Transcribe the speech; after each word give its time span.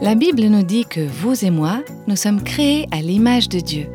La 0.00 0.14
Bible 0.14 0.42
nous 0.42 0.62
dit 0.62 0.84
que 0.84 1.00
vous 1.00 1.44
et 1.44 1.50
moi, 1.50 1.82
nous 2.06 2.14
sommes 2.14 2.44
créés 2.44 2.86
à 2.92 3.02
l'image 3.02 3.48
de 3.48 3.58
Dieu. 3.58 3.88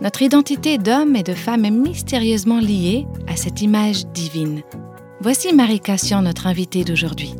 Notre 0.00 0.22
identité 0.22 0.78
d'homme 0.78 1.16
et 1.16 1.24
de 1.24 1.34
femme 1.34 1.64
est 1.64 1.72
mystérieusement 1.72 2.60
liée 2.60 3.06
à 3.26 3.34
cette 3.34 3.60
image 3.60 4.06
divine. 4.06 4.62
Voici 5.20 5.52
Marie 5.52 5.80
Cassian, 5.80 6.22
notre 6.22 6.46
invitée 6.46 6.84
d'aujourd'hui. 6.84 7.34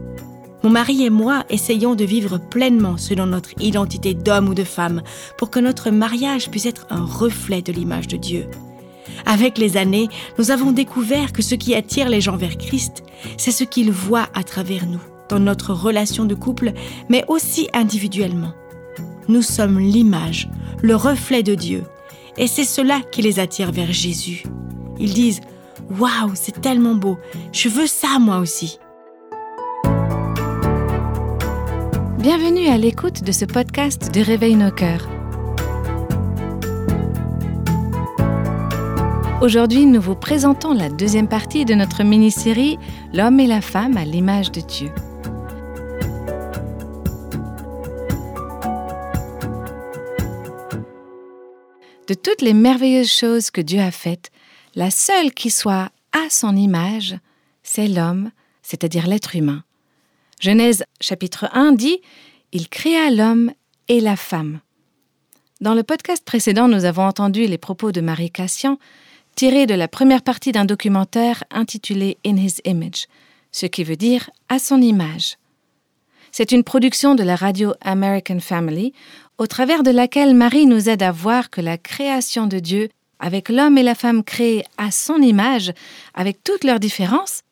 Mon 0.64 0.71
mari 0.71 1.04
et 1.04 1.11
moi 1.11 1.45
essayons 1.49 1.95
de 1.95 2.04
vivre 2.04 2.39
pleinement 2.39 2.96
selon 2.96 3.27
notre 3.27 3.50
identité 3.61 4.14
d'homme 4.14 4.48
ou 4.48 4.55
de 4.55 4.64
femme 4.64 5.03
pour 5.39 5.50
que 5.50 5.61
notre 5.61 5.91
mariage 5.91 6.50
puisse 6.50 6.66
être 6.66 6.89
un 6.91 7.05
reflet 7.05 7.62
de 7.62 7.73
l'image 7.73 8.09
de 8.09 8.16
Dieu. 8.16 8.46
Avec 9.27 9.59
les 9.59 9.77
années, 9.77 10.09
nous 10.39 10.50
avons 10.50 10.73
découvert 10.73 11.32
que 11.32 11.43
ce 11.43 11.55
qui 11.55 11.77
attire 11.77 12.09
les 12.09 12.21
gens 12.21 12.37
vers 12.37 12.59
Christ, 12.59 13.05
c'est 13.37 13.53
ce 13.53 13.62
qu'ils 13.62 13.93
voient 13.93 14.29
à 14.34 14.43
travers 14.43 14.87
nous, 14.87 15.00
dans 15.29 15.39
notre 15.39 15.72
relation 15.72 16.25
de 16.25 16.35
couple, 16.35 16.72
mais 17.08 17.25
aussi 17.29 17.68
individuellement. 17.72 18.53
Nous 19.29 19.43
sommes 19.43 19.79
l'image, 19.79 20.48
le 20.82 20.94
reflet 20.94 21.43
de 21.43 21.54
Dieu, 21.54 21.84
et 22.36 22.46
c'est 22.46 22.64
cela 22.64 23.00
qui 23.11 23.22
les 23.22 23.39
attire 23.39 23.72
vers 23.72 23.93
Jésus. 23.93 24.44
Ils 24.98 25.14
disent 25.14 25.40
Waouh, 25.98 26.32
c'est 26.34 26.61
tellement 26.61 26.94
beau, 26.94 27.18
je 27.53 27.68
veux 27.68 27.86
ça 27.86 28.18
moi 28.18 28.39
aussi. 28.39 28.79
Bienvenue 32.19 32.67
à 32.67 32.77
l'écoute 32.77 33.22
de 33.22 33.31
ce 33.31 33.45
podcast 33.45 34.12
de 34.12 34.20
Réveil 34.20 34.56
nos 34.56 34.72
cœurs. 34.72 35.08
Aujourd'hui, 39.42 39.86
nous 39.86 40.00
vous 40.00 40.17
présentons 40.17 40.72
la 40.72 40.89
deuxième 40.89 41.28
partie 41.28 41.64
de 41.64 41.75
notre 41.75 42.03
mini-série 42.03 42.78
L'homme 43.12 43.39
et 43.39 43.47
la 43.47 43.61
femme 43.61 43.97
à 43.97 44.05
l'image 44.05 44.50
de 44.50 44.61
Dieu. 44.61 44.91
De 52.07 52.15
toutes 52.15 52.41
les 52.41 52.55
merveilleuses 52.55 53.12
choses 53.12 53.51
que 53.51 53.61
Dieu 53.61 53.81
a 53.81 53.91
faites, 53.91 54.31
la 54.77 54.93
seule 54.93 55.33
qui 55.33 55.51
soit 55.51 55.91
à 56.13 56.31
son 56.31 56.55
image, 56.55 57.17
c'est 57.65 57.89
l'homme, 57.89 58.31
c'est-à-dire 58.63 59.09
l'être 59.09 59.35
humain. 59.35 59.65
Genèse 60.41 60.85
chapitre 61.01 61.48
1 61.53 61.73
dit 61.73 62.01
Il 62.53 62.69
créa 62.69 63.11
l'homme 63.11 63.51
et 63.89 64.01
la 64.01 64.15
femme. 64.15 64.61
Dans 65.61 65.75
le 65.75 65.83
podcast 65.83 66.25
précédent, 66.25 66.69
nous 66.69 66.85
avons 66.85 67.05
entendu 67.05 67.47
les 67.47 67.59
propos 67.59 67.91
de 67.91 68.01
Marie 68.01 68.31
Cassian 68.31 68.79
tirés 69.35 69.67
de 69.67 69.75
la 69.75 69.89
première 69.89 70.23
partie 70.23 70.53
d'un 70.53 70.65
documentaire 70.65 71.43
intitulé 71.51 72.19
In 72.25 72.37
His 72.37 72.61
Image, 72.65 73.07
ce 73.51 73.67
qui 73.67 73.83
veut 73.83 73.97
dire 73.97 74.31
à 74.48 74.61
son 74.61 74.81
image. 74.81 75.39
C'est 76.31 76.53
une 76.53 76.65
production 76.65 77.15
de 77.15 77.23
la 77.23 77.35
radio 77.35 77.73
American 77.81 78.41
Family, 78.41 78.93
au 79.39 79.47
travers 79.47 79.83
de 79.83 79.91
laquelle 79.91 80.34
Marie 80.34 80.67
nous 80.67 80.89
aide 80.89 81.03
à 81.03 81.12
voir 81.12 81.51
que 81.51 81.61
la 81.61 81.79
création 81.79 82.47
de 82.47 82.59
Dieu, 82.59 82.89
avec 83.19 83.48
l'homme 83.48 83.79
et 83.79 83.83
la 83.83 83.95
femme 83.95 84.25
créés 84.25 84.65
à 84.79 84.91
son 84.91 85.20
image, 85.20 85.73
avec 86.15 86.42
toutes 86.42 86.65
leurs 86.65 86.81
différences, 86.81 87.42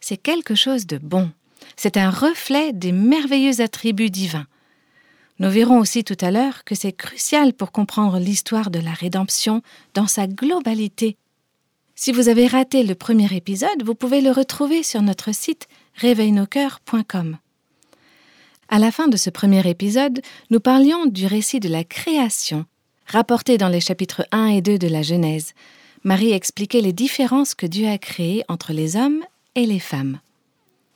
c'est 0.00 0.16
quelque 0.16 0.54
chose 0.54 0.86
de 0.86 0.98
bon. 0.98 1.30
C'est 1.76 1.96
un 1.96 2.10
reflet 2.10 2.72
des 2.72 2.92
merveilleux 2.92 3.60
attributs 3.60 4.10
divins. 4.10 4.46
Nous 5.38 5.50
verrons 5.50 5.78
aussi 5.78 6.04
tout 6.04 6.16
à 6.20 6.30
l'heure 6.30 6.64
que 6.64 6.74
c'est 6.74 6.92
crucial 6.92 7.52
pour 7.52 7.70
comprendre 7.70 8.18
l'histoire 8.18 8.70
de 8.70 8.78
la 8.78 8.92
rédemption 8.92 9.62
dans 9.92 10.06
sa 10.06 10.26
globalité. 10.26 11.16
Si 11.94 12.12
vous 12.12 12.28
avez 12.28 12.46
raté 12.46 12.82
le 12.82 12.94
premier 12.94 13.34
épisode, 13.34 13.82
vous 13.84 13.94
pouvez 13.94 14.20
le 14.20 14.30
retrouver 14.30 14.82
sur 14.82 15.02
notre 15.02 15.34
site 15.34 15.68
réveilnoscoeurs.com. 15.96 17.38
À 18.68 18.80
la 18.80 18.90
fin 18.90 19.06
de 19.06 19.16
ce 19.16 19.30
premier 19.30 19.68
épisode, 19.68 20.20
nous 20.50 20.58
parlions 20.58 21.06
du 21.06 21.26
récit 21.26 21.60
de 21.60 21.68
la 21.68 21.84
création, 21.84 22.66
rapporté 23.06 23.58
dans 23.58 23.68
les 23.68 23.80
chapitres 23.80 24.26
1 24.32 24.46
et 24.48 24.60
2 24.60 24.76
de 24.76 24.88
la 24.88 25.02
Genèse. 25.02 25.54
Marie 26.02 26.32
expliquait 26.32 26.80
les 26.80 26.92
différences 26.92 27.54
que 27.54 27.66
Dieu 27.66 27.86
a 27.86 27.98
créées 27.98 28.42
entre 28.48 28.72
les 28.72 28.96
hommes 28.96 29.22
et 29.54 29.66
les 29.66 29.78
femmes. 29.78 30.18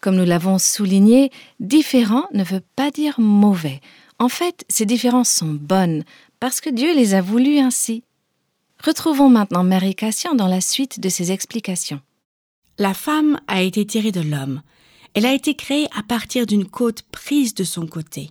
Comme 0.00 0.17
nous 0.17 0.25
l'avons 0.25 0.59
souligné, 0.59 1.31
différent 1.61 2.25
ne 2.33 2.43
veut 2.43 2.62
pas 2.75 2.91
dire 2.91 3.21
mauvais. 3.21 3.81
En 4.19 4.28
fait, 4.28 4.65
ces 4.69 4.84
différences 4.84 5.31
sont 5.31 5.55
bonnes, 5.55 6.03
parce 6.41 6.61
que 6.61 6.71
Dieu 6.71 6.93
les 6.93 7.15
a 7.15 7.21
voulues 7.21 7.59
ainsi. 7.59 8.03
Retrouvons 8.83 9.28
maintenant 9.28 9.62
Marie 9.62 9.95
Cassian 9.95 10.34
dans 10.34 10.49
la 10.49 10.61
suite 10.61 10.99
de 10.99 11.09
ses 11.09 11.31
explications. 11.31 12.00
La 12.78 12.95
femme 12.95 13.39
a 13.47 13.62
été 13.62 13.84
tirée 13.84 14.12
de 14.12 14.22
l'homme. 14.22 14.62
Elle 15.15 15.26
a 15.26 15.34
été 15.34 15.54
créée 15.54 15.88
à 15.97 16.03
partir 16.03 16.47
d'une 16.47 16.66
côte 16.66 17.03
prise 17.03 17.54
de 17.54 17.65
son 17.65 17.87
côté. 17.87 18.31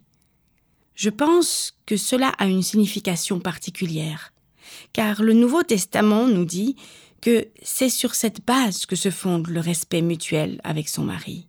Je 0.95 1.09
pense 1.09 1.73
que 1.85 1.97
cela 1.97 2.29
a 2.37 2.47
une 2.47 2.63
signification 2.63 3.39
particulière, 3.39 4.33
car 4.93 5.21
le 5.21 5.33
Nouveau 5.33 5.63
Testament 5.63 6.27
nous 6.27 6.45
dit 6.45 6.75
que 7.21 7.47
c'est 7.61 7.89
sur 7.89 8.15
cette 8.15 8.45
base 8.45 8.85
que 8.85 8.95
se 8.95 9.11
fonde 9.11 9.47
le 9.47 9.59
respect 9.59 10.01
mutuel 10.01 10.61
avec 10.63 10.87
son 10.87 11.03
mari. 11.03 11.47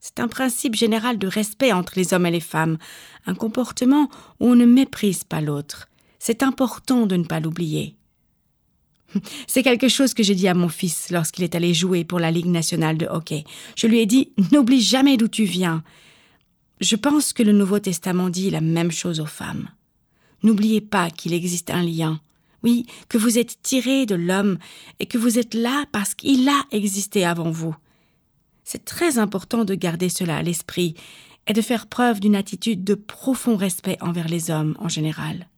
C'est 0.00 0.20
un 0.20 0.28
principe 0.28 0.74
général 0.74 1.16
de 1.16 1.28
respect 1.28 1.72
entre 1.72 1.94
les 1.96 2.12
hommes 2.12 2.26
et 2.26 2.30
les 2.30 2.40
femmes, 2.40 2.76
un 3.24 3.34
comportement 3.34 4.10
où 4.40 4.48
on 4.48 4.54
ne 4.54 4.66
méprise 4.66 5.24
pas 5.24 5.40
l'autre. 5.40 5.88
C'est 6.18 6.42
important 6.42 7.06
de 7.06 7.16
ne 7.16 7.24
pas 7.24 7.40
l'oublier. 7.40 7.96
C'est 9.46 9.62
quelque 9.62 9.88
chose 9.88 10.14
que 10.14 10.22
j'ai 10.22 10.34
dit 10.34 10.48
à 10.48 10.54
mon 10.54 10.68
fils 10.68 11.10
lorsqu'il 11.10 11.44
est 11.44 11.54
allé 11.54 11.74
jouer 11.74 12.04
pour 12.04 12.18
la 12.18 12.30
Ligue 12.30 12.46
nationale 12.46 12.98
de 12.98 13.06
hockey. 13.06 13.44
Je 13.76 13.86
lui 13.86 14.00
ai 14.00 14.06
dit 14.06 14.32
N'oublie 14.52 14.80
jamais 14.80 15.16
d'où 15.16 15.28
tu 15.28 15.44
viens. 15.44 15.82
Je 16.80 16.96
pense 16.96 17.32
que 17.32 17.42
le 17.42 17.52
Nouveau 17.52 17.78
Testament 17.78 18.28
dit 18.28 18.50
la 18.50 18.60
même 18.60 18.90
chose 18.90 19.20
aux 19.20 19.26
femmes. 19.26 19.68
N'oubliez 20.42 20.80
pas 20.80 21.10
qu'il 21.10 21.32
existe 21.32 21.70
un 21.70 21.82
lien. 21.82 22.20
Oui, 22.62 22.86
que 23.08 23.18
vous 23.18 23.38
êtes 23.38 23.60
tiré 23.62 24.06
de 24.06 24.14
l'homme 24.14 24.58
et 25.00 25.06
que 25.06 25.18
vous 25.18 25.38
êtes 25.38 25.54
là 25.54 25.84
parce 25.92 26.14
qu'il 26.14 26.48
a 26.48 26.62
existé 26.70 27.24
avant 27.24 27.50
vous. 27.50 27.74
C'est 28.64 28.84
très 28.84 29.18
important 29.18 29.64
de 29.64 29.74
garder 29.74 30.08
cela 30.08 30.36
à 30.36 30.42
l'esprit 30.42 30.94
et 31.46 31.52
de 31.52 31.60
faire 31.60 31.86
preuve 31.86 32.20
d'une 32.20 32.36
attitude 32.36 32.84
de 32.84 32.94
profond 32.94 33.56
respect 33.56 33.98
envers 34.00 34.28
les 34.28 34.50
hommes 34.50 34.76
en 34.78 34.88
général. 34.88 35.48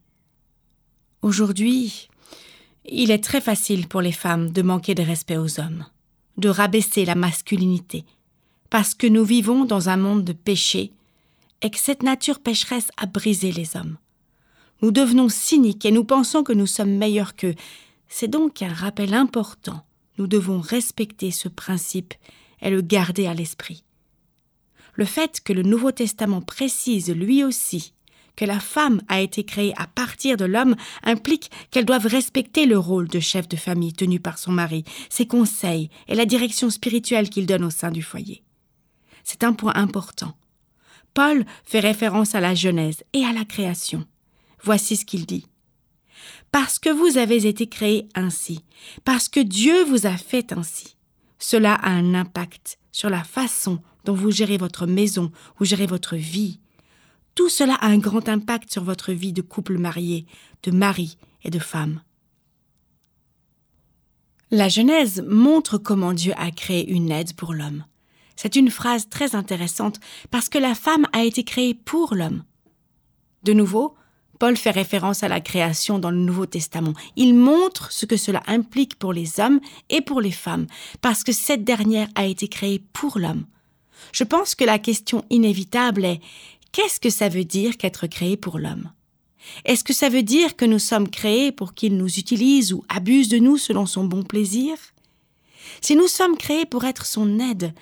Aujourd'hui, 1.21 2.09
il 2.85 3.11
est 3.11 3.23
très 3.23 3.41
facile 3.41 3.89
pour 3.89 4.01
les 4.01 4.13
femmes 4.13 4.51
de 4.51 4.63
manquer 4.63 4.95
de 4.95 5.03
respect 5.03 5.37
aux 5.37 5.61
hommes, 5.61 5.87
de 6.37 6.49
rabaisser 6.49 7.05
la 7.05 7.15
masculinité, 7.15 8.05
parce 8.71 8.95
que 8.95 9.07
nous 9.07 9.25
vivons 9.25 9.65
dans 9.65 9.89
un 9.89 9.97
monde 9.97 10.25
de 10.25 10.33
péché 10.33 10.93
et 11.63 11.71
que 11.71 11.79
cette 11.79 12.03
nature 12.03 12.41
pécheresse 12.41 12.91
a 12.97 13.07
brisé 13.07 13.53
les 13.53 13.77
hommes. 13.77 13.97
Nous 14.83 14.91
devenons 14.91 15.29
cyniques 15.29 15.87
et 15.87 15.93
nous 15.93 16.05
pensons 16.05 16.43
que 16.43 16.53
nous 16.53 16.67
sommes 16.67 16.97
meilleurs 16.97 17.37
qu'eux. 17.37 17.55
C'est 18.09 18.29
donc 18.29 18.61
un 18.61 18.73
rappel 18.73 19.15
important. 19.15 19.83
Nous 20.19 20.27
devons 20.27 20.61
respecter 20.61 21.31
ce 21.31 21.49
principe 21.49 22.13
et 22.61 22.71
le 22.71 22.83
garder 22.83 23.27
à 23.27 23.35
l'esprit. 23.35 23.83
Le 24.93 25.05
fait 25.05 25.41
que 25.41 25.53
le 25.53 25.63
Nouveau 25.63 25.91
Testament 25.91 26.43
précise 26.43 27.11
lui 27.11 27.43
aussi 27.43 27.95
que 28.37 28.45
la 28.45 28.61
femme 28.61 29.01
a 29.09 29.21
été 29.21 29.45
créée 29.45 29.73
à 29.77 29.87
partir 29.87 30.37
de 30.37 30.45
l'homme 30.45 30.77
implique 31.03 31.51
qu'elle 31.71 31.85
doive 31.85 32.07
respecter 32.07 32.67
le 32.67 32.79
rôle 32.79 33.09
de 33.09 33.21
chef 33.21 33.49
de 33.49 33.57
famille 33.57 33.93
tenu 33.93 34.21
par 34.21 34.39
son 34.39 34.53
mari, 34.53 34.85
ses 35.09 35.27
conseils 35.27 35.91
et 36.09 36.15
la 36.15 36.27
direction 36.27 36.71
spirituelle 36.71 37.31
qu'il 37.31 37.47
donne 37.47 37.65
au 37.65 37.71
sein 37.71 37.91
du 37.91 38.03
foyer. 38.03 38.43
C'est 39.23 39.45
un 39.45 39.53
point 39.53 39.75
important. 39.75 40.35
Paul 41.15 41.45
fait 41.65 41.81
référence 41.81 42.35
à 42.35 42.41
la 42.41 42.55
Genèse 42.55 43.05
et 43.13 43.25
à 43.25 43.33
la 43.33 43.45
création. 43.45 44.05
Voici 44.63 44.97
ce 44.97 45.05
qu'il 45.05 45.27
dit. 45.27 45.47
Parce 46.51 46.79
que 46.79 46.91
vous 46.91 47.19
avez 47.19 47.47
été 47.47 47.69
créés 47.69 48.09
ainsi, 48.15 48.65
parce 49.05 49.29
que 49.29 49.41
Dieu 49.41 49.85
vous 49.85 50.07
a 50.07 50.17
fait 50.17 50.53
ainsi. 50.53 50.97
Cela 51.39 51.75
a 51.75 51.91
un 51.91 52.15
impact 52.15 52.79
sur 52.93 53.11
la 53.11 53.25
façon 53.25 53.81
dont 54.05 54.15
vous 54.15 54.31
gérez 54.31 54.57
votre 54.57 54.87
maison, 54.87 55.33
vous 55.59 55.65
gérez 55.65 55.87
votre 55.87 56.17
vie. 56.17 56.61
Tout 57.35 57.49
cela 57.49 57.75
a 57.75 57.87
un 57.87 57.99
grand 57.99 58.29
impact 58.29 58.73
sur 58.73 58.85
votre 58.85 59.13
vie 59.13 59.33
de 59.33 59.43
couple 59.43 59.79
marié, 59.79 60.27
de 60.63 60.71
mari 60.71 61.19
et 61.43 61.51
de 61.51 61.59
femme. 61.59 62.01
La 64.51 64.69
Genèse 64.69 65.25
montre 65.29 65.79
comment 65.79 66.13
Dieu 66.13 66.33
a 66.37 66.51
créé 66.51 66.89
une 66.89 67.11
aide 67.11 67.35
pour 67.35 67.55
l'homme. 67.55 67.85
C'est 68.37 68.57
une 68.57 68.71
phrase 68.71 69.09
très 69.09 69.35
intéressante 69.35 69.99
parce 70.31 70.49
que 70.49 70.59
la 70.59 70.75
femme 70.75 71.07
a 71.13 71.25
été 71.25 71.45
créée 71.45 71.75
pour 71.75 72.15
l'homme. 72.15 72.45
De 73.43 73.53
nouveau, 73.53 73.97
Paul 74.39 74.57
fait 74.57 74.71
référence 74.71 75.23
à 75.23 75.29
la 75.29 75.41
création 75.41 75.99
dans 75.99 76.11
le 76.11 76.19
Nouveau 76.19 76.47
Testament. 76.47 76.95
Il 77.17 77.35
montre 77.35 77.93
ce 77.93 78.07
que 78.07 78.17
cela 78.17 78.43
implique 78.47 78.97
pour 78.97 79.13
les 79.13 79.41
hommes 79.41 79.61
et 79.91 80.01
pour 80.01 80.21
les 80.21 80.33
femmes, 80.33 80.67
parce 81.01 81.25
que 81.25 81.33
cette 81.33 81.65
dernière 81.65 82.09
a 82.15 82.27
été 82.27 82.49
créée 82.49 82.83
pour 82.93 83.19
l'homme. 83.19 83.47
Je 84.13 84.25
pense 84.25 84.55
que 84.55 84.65
la 84.65 84.79
question 84.79 85.25
inévitable 85.31 86.05
est 86.05 86.21
qu'est-ce 86.75 86.99
que 86.99 87.09
ça 87.09 87.29
veut 87.29 87.45
dire 87.45 87.79
qu'être 87.79 88.07
créé 88.09 88.37
pour 88.37 88.59
l'homme? 88.59 88.91
Est-ce 89.65 89.85
que 89.85 89.93
ça 89.95 90.09
veut 90.09 90.25
dire 90.25 90.57
que 90.57 90.65
nous 90.65 90.81
sommes 90.81 91.09
créés 91.09 91.53
pour 91.53 91.73
qu'il 91.75 91.97
nous 91.97 92.19
utilise 92.19 92.73
ou 92.73 92.85
abuse 92.89 93.29
de 93.29 93.39
nous 93.39 93.57
selon 93.57 93.87
son 93.87 94.05
bon 94.05 94.25
plaisir? 94.25 94.77
Si 95.81 95.95
nous 95.95 96.09
sommes 96.09 96.37
créés 96.37 96.67
pour 96.67 96.85
être 96.85 97.07
son 97.07 97.39
aide, 97.39 97.73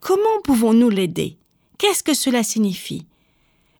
comment 0.00 0.40
pouvons-nous 0.44 0.90
l'aider? 0.90 1.38
Qu'est-ce 1.78 2.04
que 2.04 2.14
cela 2.14 2.42
signifie? 2.42 3.06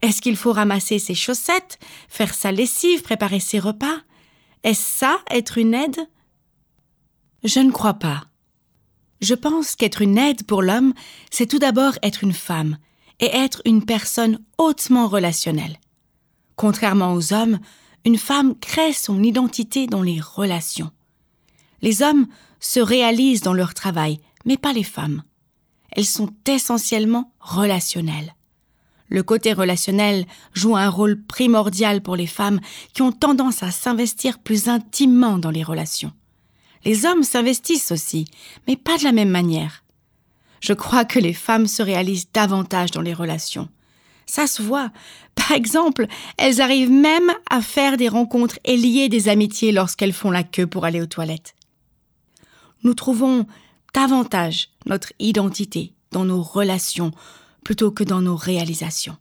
Est-ce 0.02 0.20
qu'il 0.20 0.36
faut 0.36 0.52
ramasser 0.52 0.98
ses 0.98 1.14
chaussettes, 1.14 1.78
faire 2.08 2.34
sa 2.34 2.50
lessive, 2.50 3.02
préparer 3.02 3.40
ses 3.40 3.60
repas? 3.60 3.98
Est-ce 4.64 4.98
ça, 4.98 5.20
être 5.30 5.58
une 5.58 5.74
aide? 5.74 6.08
Je 7.44 7.60
ne 7.60 7.70
crois 7.70 7.94
pas. 7.94 8.24
Je 9.20 9.34
pense 9.34 9.76
qu'être 9.76 10.02
une 10.02 10.18
aide 10.18 10.44
pour 10.44 10.62
l'homme, 10.62 10.92
c'est 11.30 11.46
tout 11.46 11.58
d'abord 11.58 11.92
être 12.02 12.24
une 12.24 12.34
femme 12.34 12.78
et 13.20 13.34
être 13.34 13.62
une 13.64 13.84
personne 13.84 14.38
hautement 14.58 15.08
relationnelle. 15.08 15.78
Contrairement 16.56 17.14
aux 17.14 17.32
hommes, 17.32 17.58
une 18.04 18.18
femme 18.18 18.54
crée 18.58 18.92
son 18.92 19.22
identité 19.22 19.86
dans 19.86 20.02
les 20.02 20.20
relations. 20.20 20.90
Les 21.82 22.02
hommes 22.02 22.26
se 22.60 22.80
réalisent 22.80 23.42
dans 23.42 23.52
leur 23.52 23.74
travail, 23.74 24.20
mais 24.44 24.56
pas 24.56 24.72
les 24.72 24.84
femmes. 24.84 25.22
Elles 25.90 26.06
sont 26.06 26.30
essentiellement 26.46 27.32
relationnelles. 27.40 28.34
Le 29.08 29.22
côté 29.22 29.52
relationnel 29.52 30.26
joue 30.52 30.76
un 30.76 30.88
rôle 30.88 31.22
primordial 31.22 32.02
pour 32.02 32.16
les 32.16 32.26
femmes 32.26 32.60
qui 32.92 33.02
ont 33.02 33.12
tendance 33.12 33.62
à 33.62 33.70
s'investir 33.70 34.38
plus 34.38 34.68
intimement 34.68 35.38
dans 35.38 35.50
les 35.50 35.62
relations. 35.62 36.12
Les 36.84 37.06
hommes 37.06 37.22
s'investissent 37.22 37.92
aussi, 37.92 38.26
mais 38.66 38.76
pas 38.76 38.98
de 38.98 39.04
la 39.04 39.12
même 39.12 39.30
manière. 39.30 39.84
Je 40.66 40.72
crois 40.72 41.04
que 41.04 41.20
les 41.20 41.32
femmes 41.32 41.68
se 41.68 41.80
réalisent 41.80 42.32
davantage 42.32 42.90
dans 42.90 43.00
les 43.00 43.14
relations. 43.14 43.68
Ça 44.26 44.48
se 44.48 44.60
voit. 44.60 44.90
Par 45.36 45.52
exemple, 45.52 46.08
elles 46.38 46.60
arrivent 46.60 46.90
même 46.90 47.32
à 47.48 47.62
faire 47.62 47.96
des 47.96 48.08
rencontres 48.08 48.58
et 48.64 48.76
lier 48.76 49.08
des 49.08 49.28
amitiés 49.28 49.70
lorsqu'elles 49.70 50.12
font 50.12 50.32
la 50.32 50.42
queue 50.42 50.66
pour 50.66 50.84
aller 50.84 51.00
aux 51.00 51.06
toilettes. 51.06 51.54
Nous 52.82 52.94
trouvons 52.94 53.46
davantage 53.94 54.70
notre 54.86 55.12
identité 55.20 55.92
dans 56.10 56.24
nos 56.24 56.42
relations 56.42 57.12
plutôt 57.62 57.92
que 57.92 58.02
dans 58.02 58.20
nos 58.20 58.34
réalisations. 58.34 59.16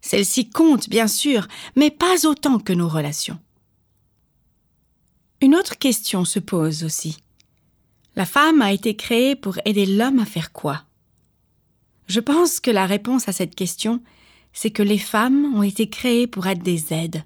Celles-ci 0.00 0.50
comptent, 0.50 0.88
bien 0.88 1.08
sûr, 1.08 1.48
mais 1.74 1.90
pas 1.90 2.26
autant 2.26 2.60
que 2.60 2.72
nos 2.72 2.88
relations. 2.88 3.40
Une 5.40 5.56
autre 5.56 5.76
question 5.76 6.24
se 6.24 6.38
pose 6.38 6.84
aussi. 6.84 7.16
La 8.16 8.26
femme 8.26 8.60
a 8.60 8.72
été 8.72 8.96
créée 8.96 9.36
pour 9.36 9.58
aider 9.64 9.86
l'homme 9.86 10.18
à 10.18 10.24
faire 10.24 10.52
quoi? 10.52 10.82
Je 12.06 12.20
pense 12.20 12.58
que 12.58 12.70
la 12.70 12.86
réponse 12.86 13.28
à 13.28 13.32
cette 13.32 13.54
question, 13.54 14.02
c'est 14.52 14.70
que 14.70 14.82
les 14.82 14.98
femmes 14.98 15.54
ont 15.54 15.62
été 15.62 15.88
créées 15.88 16.26
pour 16.26 16.46
être 16.48 16.62
des 16.62 16.92
aides, 16.92 17.22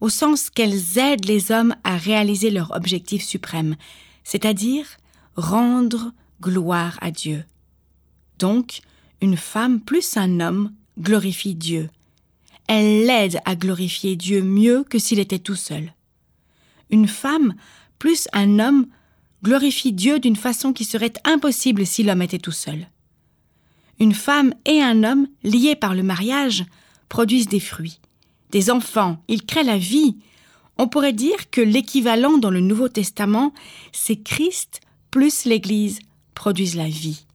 au 0.00 0.08
sens 0.08 0.50
qu'elles 0.50 0.98
aident 0.98 1.24
les 1.24 1.52
hommes 1.52 1.74
à 1.84 1.96
réaliser 1.96 2.50
leur 2.50 2.72
objectif 2.72 3.22
suprême, 3.22 3.76
c'est-à-dire 4.24 4.86
rendre 5.36 6.12
gloire 6.42 6.98
à 7.00 7.10
Dieu. 7.10 7.44
Donc, 8.38 8.80
une 9.22 9.36
femme 9.36 9.80
plus 9.80 10.16
un 10.16 10.40
homme 10.40 10.72
glorifie 10.98 11.54
Dieu. 11.54 11.88
Elle 12.66 13.06
l'aide 13.06 13.40
à 13.44 13.56
glorifier 13.56 14.16
Dieu 14.16 14.42
mieux 14.42 14.84
que 14.84 14.98
s'il 14.98 15.18
était 15.18 15.38
tout 15.38 15.56
seul. 15.56 15.92
Une 16.90 17.08
femme 17.08 17.54
plus 17.98 18.28
un 18.32 18.58
homme 18.58 18.86
glorifie 19.42 19.92
Dieu 19.92 20.18
d'une 20.18 20.36
façon 20.36 20.72
qui 20.72 20.84
serait 20.84 21.12
impossible 21.24 21.86
si 21.86 22.02
l'homme 22.02 22.22
était 22.22 22.38
tout 22.38 22.52
seul. 22.52 22.88
Une 23.98 24.14
femme 24.14 24.54
et 24.64 24.82
un 24.82 25.04
homme, 25.04 25.26
liés 25.42 25.76
par 25.76 25.94
le 25.94 26.02
mariage, 26.02 26.64
produisent 27.08 27.48
des 27.48 27.60
fruits, 27.60 28.00
des 28.50 28.70
enfants, 28.70 29.22
ils 29.28 29.44
créent 29.44 29.62
la 29.64 29.78
vie. 29.78 30.16
On 30.78 30.88
pourrait 30.88 31.12
dire 31.12 31.50
que 31.50 31.60
l'équivalent 31.60 32.38
dans 32.38 32.50
le 32.50 32.60
Nouveau 32.60 32.88
Testament, 32.88 33.52
c'est 33.92 34.16
Christ 34.16 34.80
plus 35.10 35.44
l'Église 35.44 35.98
produisent 36.34 36.76
la 36.76 36.88
vie. 36.88 37.26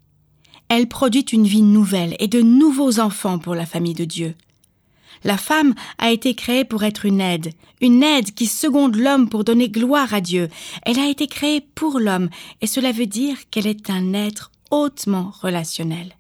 Elle 0.68 0.88
produit 0.88 1.22
une 1.22 1.46
vie 1.46 1.62
nouvelle 1.62 2.16
et 2.20 2.28
de 2.28 2.42
nouveaux 2.42 3.00
enfants 3.00 3.38
pour 3.38 3.54
la 3.54 3.66
famille 3.68 3.94
de 3.94 4.06
Dieu. 4.06 4.34
La 5.26 5.38
femme 5.38 5.74
a 5.98 6.12
été 6.12 6.36
créée 6.36 6.66
pour 6.66 6.84
être 6.84 7.04
une 7.04 7.20
aide, 7.20 7.52
une 7.82 8.04
aide 8.04 8.36
qui 8.36 8.46
seconde 8.46 8.96
l'homme 8.96 9.28
pour 9.28 9.44
donner 9.44 9.70
gloire 9.70 10.14
à 10.14 10.22
Dieu. 10.22 10.50
Elle 10.84 11.00
a 11.00 11.10
été 11.10 11.26
créée 11.26 11.62
pour 11.62 12.00
l'homme, 12.00 12.30
et 12.62 12.68
cela 12.68 12.92
veut 12.92 13.08
dire 13.08 13.50
qu'elle 13.50 13.66
est 13.66 13.90
un 13.90 14.14
être 14.14 14.52
hautement 14.70 15.34
relationnel. 15.42 16.16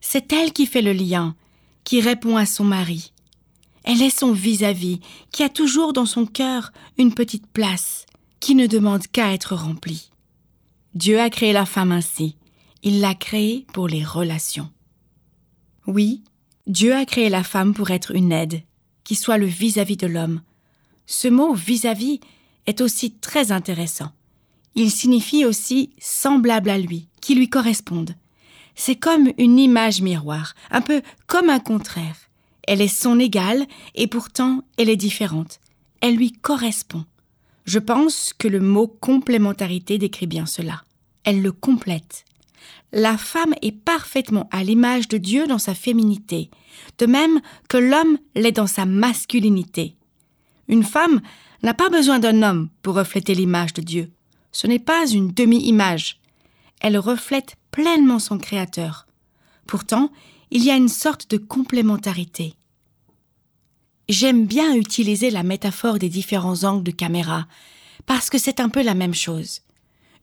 C'est 0.00 0.32
elle 0.32 0.52
qui 0.52 0.66
fait 0.66 0.80
le 0.80 0.92
lien, 0.92 1.34
qui 1.82 2.00
répond 2.00 2.36
à 2.36 2.46
son 2.46 2.62
mari. 2.62 3.12
Elle 3.82 4.00
est 4.00 4.16
son 4.16 4.30
vis-à-vis, 4.30 5.00
qui 5.32 5.42
a 5.42 5.48
toujours 5.48 5.92
dans 5.92 6.06
son 6.06 6.24
cœur 6.24 6.70
une 6.98 7.14
petite 7.14 7.48
place, 7.48 8.06
qui 8.38 8.54
ne 8.54 8.68
demande 8.68 9.08
qu'à 9.08 9.32
être 9.32 9.56
remplie. 9.56 10.12
Dieu 10.94 11.18
a 11.18 11.30
créé 11.30 11.52
la 11.52 11.66
femme 11.66 11.90
ainsi. 11.90 12.36
Il 12.84 13.00
l'a 13.00 13.16
créée 13.16 13.66
pour 13.72 13.88
les 13.88 14.04
relations. 14.04 14.70
Oui, 15.88 16.22
Dieu 16.66 16.94
a 16.94 17.04
créé 17.04 17.28
la 17.28 17.42
femme 17.42 17.74
pour 17.74 17.90
être 17.90 18.14
une 18.14 18.32
aide, 18.32 18.62
qui 19.04 19.14
soit 19.14 19.38
le 19.38 19.46
vis-à-vis 19.46 19.96
de 19.96 20.06
l'homme. 20.06 20.42
Ce 21.06 21.28
mot 21.28 21.54
vis-à-vis 21.54 22.20
est 22.66 22.80
aussi 22.80 23.12
très 23.12 23.52
intéressant. 23.52 24.12
Il 24.74 24.90
signifie 24.90 25.44
aussi 25.44 25.90
semblable 25.98 26.70
à 26.70 26.78
lui, 26.78 27.08
qui 27.20 27.34
lui 27.34 27.48
corresponde. 27.48 28.14
C'est 28.76 28.96
comme 28.96 29.32
une 29.36 29.58
image 29.58 30.00
miroir, 30.00 30.54
un 30.70 30.80
peu 30.80 31.02
comme 31.26 31.50
un 31.50 31.58
contraire. 31.58 32.16
Elle 32.68 32.80
est 32.80 32.88
son 32.88 33.18
égale 33.18 33.66
et 33.94 34.06
pourtant 34.06 34.62
elle 34.76 34.88
est 34.88 34.96
différente. 34.96 35.60
Elle 36.00 36.16
lui 36.16 36.32
correspond. 36.32 37.04
Je 37.64 37.78
pense 37.78 38.32
que 38.32 38.48
le 38.48 38.60
mot 38.60 38.86
complémentarité 38.86 39.98
décrit 39.98 40.26
bien 40.26 40.46
cela. 40.46 40.82
Elle 41.24 41.42
le 41.42 41.52
complète. 41.52 42.24
La 42.92 43.16
femme 43.16 43.54
est 43.62 43.72
parfaitement 43.72 44.48
à 44.50 44.64
l'image 44.64 45.08
de 45.08 45.18
Dieu 45.18 45.46
dans 45.46 45.58
sa 45.58 45.74
féminité, 45.74 46.50
de 46.98 47.06
même 47.06 47.40
que 47.68 47.76
l'homme 47.76 48.18
l'est 48.34 48.52
dans 48.52 48.66
sa 48.66 48.86
masculinité. 48.86 49.96
Une 50.68 50.84
femme 50.84 51.20
n'a 51.62 51.74
pas 51.74 51.88
besoin 51.88 52.18
d'un 52.18 52.42
homme 52.42 52.68
pour 52.82 52.94
refléter 52.94 53.34
l'image 53.34 53.74
de 53.74 53.82
Dieu. 53.82 54.10
Ce 54.52 54.66
n'est 54.66 54.78
pas 54.78 55.06
une 55.06 55.32
demi-image. 55.32 56.20
Elle 56.80 56.98
reflète 56.98 57.56
pleinement 57.70 58.18
son 58.18 58.38
Créateur. 58.38 59.06
Pourtant, 59.66 60.10
il 60.50 60.64
y 60.64 60.70
a 60.70 60.76
une 60.76 60.88
sorte 60.88 61.30
de 61.30 61.36
complémentarité. 61.36 62.54
J'aime 64.08 64.46
bien 64.46 64.74
utiliser 64.74 65.30
la 65.30 65.44
métaphore 65.44 65.98
des 65.98 66.08
différents 66.08 66.64
angles 66.64 66.82
de 66.82 66.90
caméra, 66.90 67.46
parce 68.06 68.28
que 68.28 68.38
c'est 68.38 68.58
un 68.58 68.68
peu 68.68 68.82
la 68.82 68.94
même 68.94 69.14
chose. 69.14 69.60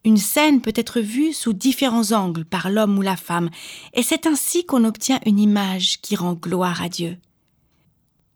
Une 0.06 0.18
scène 0.18 0.62
peut 0.62 0.74
être 0.76 1.02
vue 1.02 1.34
sous 1.34 1.54
différents 1.54 2.12
angles 2.12 2.46
par 2.46 2.70
l'homme 2.70 2.98
ou 2.98 3.02
la 3.02 3.18
femme, 3.18 3.50
et 3.94 4.04
c'est 4.04 4.26
ainsi 4.26 4.66
qu'on 4.66 4.86
obtient 4.86 5.20
une 5.26 5.40
image 5.40 6.00
qui 6.02 6.16
rend 6.16 6.34
gloire 6.34 6.82
à 6.82 6.90
Dieu. 6.90 7.18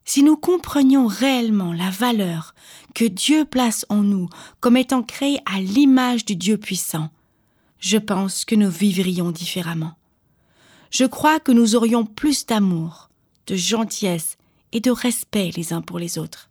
Si 0.04 0.24
nous 0.24 0.36
comprenions 0.36 1.08
réellement 1.08 1.74
la 1.74 1.90
valeur 1.90 2.54
que 2.96 3.06
Dieu 3.06 3.46
place 3.46 3.86
en 3.90 4.02
nous 4.02 4.28
comme 4.60 4.76
étant 4.76 5.04
créés 5.04 5.40
à 5.46 5.62
l'image 5.62 6.26
du 6.26 6.36
Dieu 6.36 6.58
puissant, 6.58 7.10
je 7.80 7.98
pense 7.98 8.44
que 8.46 8.56
nous 8.56 8.70
vivrions 8.70 9.32
différemment. 9.32 9.94
Je 10.90 11.06
crois 11.06 11.40
que 11.40 11.52
nous 11.52 11.76
aurions 11.76 12.06
plus 12.06 12.46
d'amour, 12.46 13.10
de 13.48 13.56
gentillesse 13.56 14.38
et 14.74 14.82
de 14.82 14.92
respect 14.92 15.52
les 15.56 15.72
uns 15.72 15.82
pour 15.82 16.00
les 16.00 16.18
autres. 16.18 16.50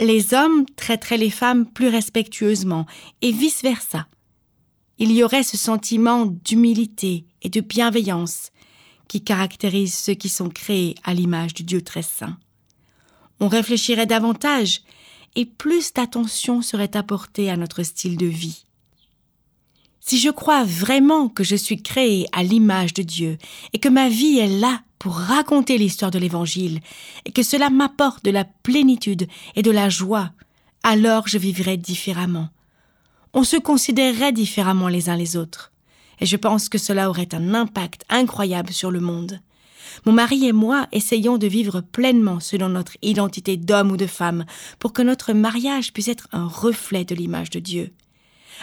Les 0.00 0.34
hommes 0.34 0.66
traiteraient 0.76 1.18
les 1.18 1.30
femmes 1.30 1.66
plus 1.66 1.88
respectueusement 1.88 2.86
et 3.22 3.30
vice-versa. 3.30 4.08
Il 4.98 5.10
y 5.12 5.24
aurait 5.24 5.42
ce 5.42 5.56
sentiment 5.56 6.26
d'humilité 6.26 7.24
et 7.42 7.48
de 7.48 7.60
bienveillance 7.60 8.50
qui 9.08 9.22
caractérise 9.22 9.94
ceux 9.94 10.14
qui 10.14 10.28
sont 10.28 10.48
créés 10.48 10.94
à 11.04 11.14
l'image 11.14 11.54
du 11.54 11.64
Dieu 11.64 11.82
très 11.82 12.02
saint. 12.02 12.36
On 13.40 13.48
réfléchirait 13.48 14.06
davantage 14.06 14.82
et 15.34 15.44
plus 15.44 15.92
d'attention 15.92 16.62
serait 16.62 16.96
apportée 16.96 17.50
à 17.50 17.56
notre 17.56 17.82
style 17.82 18.16
de 18.16 18.26
vie. 18.26 18.64
Si 20.00 20.18
je 20.18 20.30
crois 20.30 20.64
vraiment 20.64 21.28
que 21.28 21.44
je 21.44 21.56
suis 21.56 21.82
créé 21.82 22.26
à 22.32 22.42
l'image 22.42 22.94
de 22.94 23.02
Dieu 23.02 23.38
et 23.72 23.78
que 23.78 23.88
ma 23.88 24.08
vie 24.08 24.38
est 24.38 24.60
là 24.60 24.82
pour 24.98 25.14
raconter 25.14 25.76
l'histoire 25.76 26.10
de 26.10 26.18
l'Évangile 26.18 26.80
et 27.24 27.32
que 27.32 27.42
cela 27.42 27.70
m'apporte 27.70 28.24
de 28.24 28.30
la 28.30 28.44
plénitude 28.44 29.26
et 29.56 29.62
de 29.62 29.70
la 29.70 29.88
joie, 29.88 30.30
alors 30.82 31.26
je 31.26 31.38
vivrai 31.38 31.76
différemment. 31.76 32.50
On 33.36 33.42
se 33.42 33.56
considérerait 33.56 34.32
différemment 34.32 34.86
les 34.86 35.08
uns 35.08 35.16
les 35.16 35.36
autres. 35.36 35.72
Et 36.20 36.26
je 36.26 36.36
pense 36.36 36.68
que 36.68 36.78
cela 36.78 37.10
aurait 37.10 37.34
un 37.34 37.52
impact 37.52 38.04
incroyable 38.08 38.72
sur 38.72 38.92
le 38.92 39.00
monde. 39.00 39.40
Mon 40.06 40.12
mari 40.12 40.46
et 40.46 40.52
moi 40.52 40.86
essayons 40.92 41.36
de 41.36 41.48
vivre 41.48 41.80
pleinement 41.80 42.38
selon 42.38 42.68
notre 42.68 42.96
identité 43.02 43.56
d'homme 43.56 43.90
ou 43.90 43.96
de 43.96 44.06
femme 44.06 44.44
pour 44.78 44.92
que 44.92 45.02
notre 45.02 45.32
mariage 45.32 45.92
puisse 45.92 46.08
être 46.08 46.28
un 46.30 46.46
reflet 46.46 47.04
de 47.04 47.16
l'image 47.16 47.50
de 47.50 47.58
Dieu. 47.58 47.92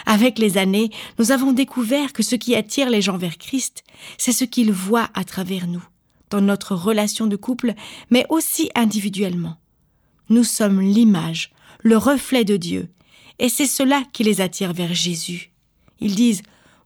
Avec 0.06 0.38
les 0.38 0.56
années, 0.56 0.88
nous 1.18 1.32
avons 1.32 1.52
découvert 1.52 2.14
que 2.14 2.22
ce 2.22 2.34
qui 2.34 2.56
attire 2.56 2.88
les 2.88 3.02
gens 3.02 3.18
vers 3.18 3.36
Christ, 3.36 3.84
c'est 4.16 4.32
ce 4.32 4.44
qu'ils 4.46 4.72
voient 4.72 5.10
à 5.12 5.24
travers 5.24 5.66
nous, 5.66 5.84
dans 6.30 6.40
notre 6.40 6.74
relation 6.74 7.26
de 7.26 7.36
couple, 7.36 7.74
mais 8.08 8.24
aussi 8.30 8.70
individuellement. 8.74 9.58
Nous 10.30 10.44
sommes 10.44 10.80
l'image, 10.80 11.52
le 11.82 11.98
reflet 11.98 12.44
de 12.44 12.56
Dieu, 12.56 12.88
et 13.42 13.48
c'est 13.48 13.66
cela 13.66 14.04
qui 14.12 14.22
les 14.22 14.40
attire 14.40 14.72
vers 14.72 14.94
Jésus. 14.94 15.50
Ils 16.00 16.14
disent 16.14 16.42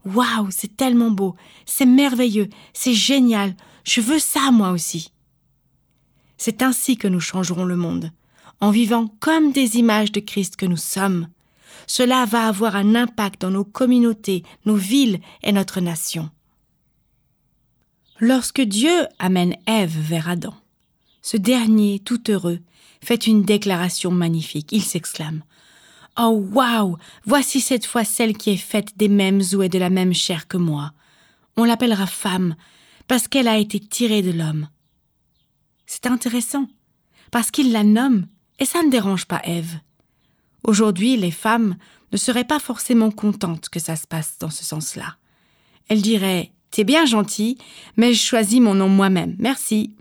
Waouh, 0.07 0.51
c'est 0.51 0.75
tellement 0.75 1.11
beau, 1.11 1.37
c'est 1.67 1.85
merveilleux, 1.85 2.49
c'est 2.73 2.95
génial, 2.95 3.55
je 3.85 4.01
veux 4.01 4.19
ça 4.19 4.51
moi 4.51 4.71
aussi. 4.71 5.13
C'est 6.39 6.63
ainsi 6.63 6.97
que 6.97 7.09
nous 7.09 7.21
changerons 7.21 7.65
le 7.65 7.77
monde, 7.77 8.11
en 8.61 8.71
vivant 8.71 9.07
comme 9.21 9.53
des 9.53 9.77
images 9.77 10.13
de 10.13 10.21
Christ 10.21 10.57
que 10.57 10.65
nous 10.65 10.79
sommes. 10.79 11.29
Cela 11.87 12.25
va 12.25 12.49
avoir 12.49 12.75
un 12.75 12.95
impact 12.95 13.43
dans 13.43 13.51
nos 13.51 13.65
communautés, 13.65 14.43
nos 14.65 14.77
villes 14.77 15.21
et 15.43 15.53
notre 15.53 15.83
nation. 15.83 16.31
Lorsque 18.19 18.63
Dieu 18.63 19.07
amène 19.19 19.57
Ève 19.67 19.95
vers 19.95 20.31
Adam, 20.31 20.55
ce 21.21 21.37
dernier, 21.37 21.99
tout 21.99 22.31
heureux, 22.31 22.61
fait 23.05 23.27
une 23.27 23.43
déclaration 23.43 24.11
magnifique. 24.11 24.73
Il 24.73 24.83
s'exclame 24.83 25.43
Oh 26.19 26.47
waouh 26.53 26.97
Voici 27.25 27.61
cette 27.61 27.87
fois 27.87 28.05
celle 28.05 28.37
qui 28.37 28.51
est 28.51 28.57
faite 28.57 28.97
des 28.97 29.09
mêmes 29.09 29.41
os 29.41 29.65
et 29.65 29.69
de 29.69 29.79
la 29.79 29.91
même 29.91 30.15
chair 30.15 30.49
que 30.49 30.57
moi. 30.57 30.93
On 31.57 31.65
l'appellera 31.65 32.07
femme, 32.07 32.57
parce 33.09 33.29
qu'elle 33.29 33.49
a 33.49 33.59
été 33.59 33.81
tirée 33.81 34.23
de 34.23 34.33
l'homme. 34.33 34.69
C'est 35.87 36.07
intéressant, 36.07 36.69
parce 37.31 37.51
qu'il 37.51 37.73
la 37.73 37.85
nomme, 37.85 38.27
et 38.59 38.65
ça 38.65 38.83
ne 38.83 38.91
dérange 38.91 39.27
pas 39.27 39.41
Ève. 39.45 39.79
Aujourd'hui, 40.65 41.17
les 41.17 41.31
femmes 41.31 41.77
ne 42.13 42.17
seraient 42.17 42.45
pas 42.45 42.59
forcément 42.59 43.11
contentes 43.11 43.69
que 43.69 43.81
ça 43.81 43.97
se 43.97 44.07
passe 44.07 44.39
dans 44.39 44.51
ce 44.51 44.65
sens-là. 44.65 45.17
Elles 45.89 46.03
diraient 46.03 46.53
T'es 46.71 46.85
bien 46.85 47.07
gentil, 47.07 47.57
mais 47.97 48.13
je 48.13 48.23
choisis 48.23 48.61
mon 48.61 48.75
nom 48.75 48.89
moi-même, 48.89 49.37
merci. 49.39 49.97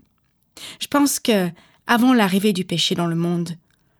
Je 0.80 0.88
pense 0.88 1.20
que, 1.20 1.48
avant 1.86 2.12
l'arrivée 2.12 2.52
du 2.52 2.64
péché 2.64 2.94
dans 2.94 3.06
le 3.06 3.16
monde, 3.16 3.50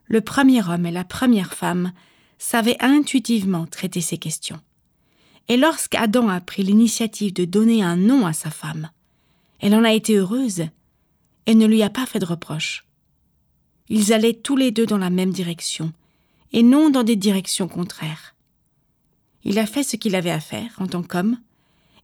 le 0.06 0.20
premier 0.20 0.62
homme 0.68 0.86
et 0.86 0.90
la 0.90 1.04
première 1.04 1.52
femme 1.52 1.92
savaient 2.38 2.76
intuitivement 2.80 3.66
traiter 3.66 4.00
ces 4.00 4.18
questions. 4.18 4.60
Et 5.48 5.56
lorsqu'Adam 5.56 6.28
a 6.28 6.40
pris 6.40 6.62
l'initiative 6.62 7.32
de 7.32 7.44
donner 7.44 7.82
un 7.82 7.96
nom 7.96 8.26
à 8.26 8.32
sa 8.32 8.50
femme, 8.50 8.90
elle 9.60 9.74
en 9.74 9.84
a 9.84 9.92
été 9.92 10.16
heureuse 10.16 10.66
et 11.46 11.54
ne 11.54 11.66
lui 11.66 11.82
a 11.82 11.90
pas 11.90 12.06
fait 12.06 12.18
de 12.18 12.26
reproches. 12.26 12.84
Ils 13.88 14.12
allaient 14.12 14.34
tous 14.34 14.56
les 14.56 14.72
deux 14.72 14.86
dans 14.86 14.98
la 14.98 15.10
même 15.10 15.30
direction, 15.30 15.92
et 16.52 16.62
non 16.62 16.90
dans 16.90 17.04
des 17.04 17.16
directions 17.16 17.68
contraires. 17.68 18.34
Il 19.44 19.58
a 19.60 19.66
fait 19.66 19.84
ce 19.84 19.96
qu'il 19.96 20.16
avait 20.16 20.30
à 20.30 20.40
faire 20.40 20.74
en 20.78 20.88
tant 20.88 21.02
qu'homme, 21.02 21.38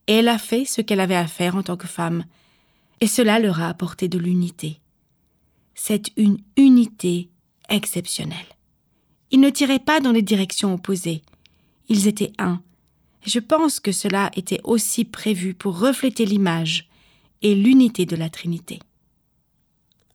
et 0.06 0.14
elle 0.14 0.28
a 0.28 0.38
fait 0.38 0.64
ce 0.64 0.80
qu'elle 0.80 1.00
avait 1.00 1.16
à 1.16 1.26
faire 1.26 1.56
en 1.56 1.62
tant 1.64 1.76
que 1.76 1.88
femme, 1.88 2.24
et 3.00 3.08
cela 3.08 3.40
leur 3.40 3.60
a 3.60 3.68
apporté 3.68 4.06
de 4.06 4.18
l'unité. 4.18 4.80
C'est 5.74 6.12
une 6.16 6.38
unité 6.56 7.31
exceptionnelle. 7.72 8.38
Ils 9.32 9.40
ne 9.40 9.50
tiraient 9.50 9.80
pas 9.80 9.98
dans 9.98 10.12
les 10.12 10.22
directions 10.22 10.74
opposées, 10.74 11.22
ils 11.88 12.06
étaient 12.06 12.32
un, 12.38 12.62
je 13.24 13.38
pense 13.38 13.80
que 13.80 13.92
cela 13.92 14.30
était 14.34 14.60
aussi 14.64 15.04
prévu 15.04 15.54
pour 15.54 15.78
refléter 15.78 16.24
l'image 16.26 16.88
et 17.42 17.54
l'unité 17.54 18.06
de 18.06 18.16
la 18.16 18.28
Trinité. 18.28 18.80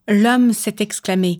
L'homme 0.07 0.53
s'est 0.53 0.77
exclamé 0.79 1.39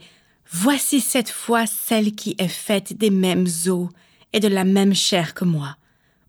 Voici 0.49 1.01
cette 1.01 1.29
fois 1.29 1.65
celle 1.65 2.15
qui 2.15 2.35
est 2.37 2.47
faite 2.47 2.97
des 2.97 3.09
mêmes 3.09 3.47
os 3.67 3.89
et 4.31 4.39
de 4.39 4.47
la 4.47 4.63
même 4.63 4.93
chair 4.93 5.33
que 5.33 5.43
moi. 5.43 5.75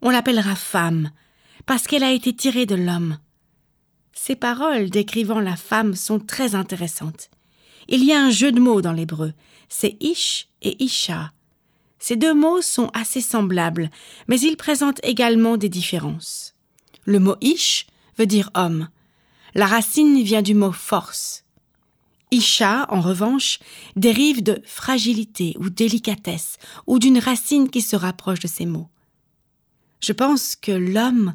On 0.03 0.11
l'appellera 0.11 0.57
femme, 0.57 1.11
parce 1.67 1.87
qu'elle 1.87 2.03
a 2.03 2.13
été 2.13 2.35
tirée 2.35 2.67
de 2.67 2.75
l'homme. 2.75 3.19
Ces 4.13 4.35
paroles 4.35 4.91
décrivant 4.91 5.41
la 5.41 5.55
femme 5.55 5.95
sont 5.95 6.19
très 6.19 6.57
intéressantes. 6.57 7.31
Il 7.89 8.05
y 8.05 8.13
a 8.13 8.23
un 8.23 8.31
jeu 8.31 8.53
de 8.53 8.61
mots 8.61 8.83
dans 8.83 8.93
l'hébreu, 8.93 9.33
c'est 9.69 9.97
ish 10.01 10.49
et 10.63 10.83
isha. 10.83 11.33
Ces 11.99 12.17
deux 12.17 12.35
mots 12.35 12.61
sont 12.61 12.91
assez 12.93 13.21
semblables, 13.21 13.91
mais 14.29 14.39
ils 14.41 14.57
présentent 14.57 15.01
également 15.03 15.57
des 15.57 15.71
différences. 15.71 16.55
Le 17.07 17.19
mot 17.19 17.37
ish 17.41 17.87
veut 18.19 18.27
dire 18.27 18.51
homme. 18.55 18.89
La 19.55 19.67
racine 19.67 20.23
vient 20.23 20.43
du 20.43 20.55
mot 20.55 20.73
force. 20.73 21.45
Isha, 22.31 22.87
en 22.91 23.01
revanche, 23.01 23.59
dérive 23.97 24.43
de 24.43 24.61
fragilité 24.67 25.57
ou 25.59 25.71
délicatesse, 25.71 26.59
ou 26.87 26.99
d'une 26.99 27.19
racine 27.19 27.71
qui 27.71 27.81
se 27.81 27.97
rapproche 27.97 28.41
de 28.41 28.49
ces 28.49 28.67
mots. 28.67 28.91
Je 30.01 30.13
pense 30.13 30.55
que 30.55 30.73
l'homme 30.73 31.35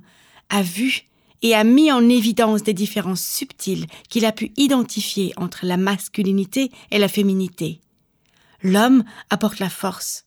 a 0.50 0.62
vu 0.62 1.08
et 1.44 1.54
a 1.54 1.66
mis 1.66 1.92
en 1.92 2.10
évidence 2.10 2.64
des 2.64 2.74
différences 2.74 3.24
subtiles 3.24 3.86
qu'il 4.10 4.26
a 4.26 4.32
pu 4.32 4.52
identifier 4.56 5.34
entre 5.36 5.66
la 5.66 5.78
masculinité 5.78 6.72
et 6.90 6.98
la 6.98 7.10
féminité. 7.10 7.82
L'homme 8.64 9.04
apporte 9.30 9.60
la 9.60 9.70
force. 9.70 10.26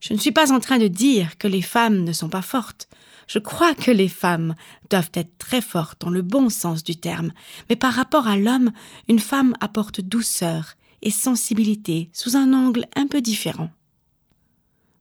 Je 0.00 0.14
ne 0.14 0.18
suis 0.18 0.32
pas 0.32 0.50
en 0.50 0.60
train 0.60 0.78
de 0.78 0.88
dire 0.88 1.36
que 1.36 1.46
les 1.46 1.60
femmes 1.60 2.04
ne 2.04 2.12
sont 2.14 2.30
pas 2.30 2.40
fortes. 2.40 2.88
Je 3.28 3.38
crois 3.38 3.74
que 3.74 3.90
les 3.90 4.08
femmes 4.08 4.54
doivent 4.88 5.10
être 5.12 5.36
très 5.36 5.60
fortes 5.60 6.00
dans 6.00 6.10
le 6.10 6.22
bon 6.22 6.48
sens 6.48 6.82
du 6.82 6.96
terme, 6.96 7.32
mais 7.68 7.76
par 7.76 7.92
rapport 7.92 8.26
à 8.26 8.38
l'homme, 8.38 8.72
une 9.08 9.20
femme 9.20 9.54
apporte 9.60 10.00
douceur 10.00 10.74
et 11.02 11.10
sensibilité 11.10 12.08
sous 12.14 12.34
un 12.34 12.54
angle 12.54 12.86
un 12.96 13.06
peu 13.06 13.20
différent. 13.20 13.70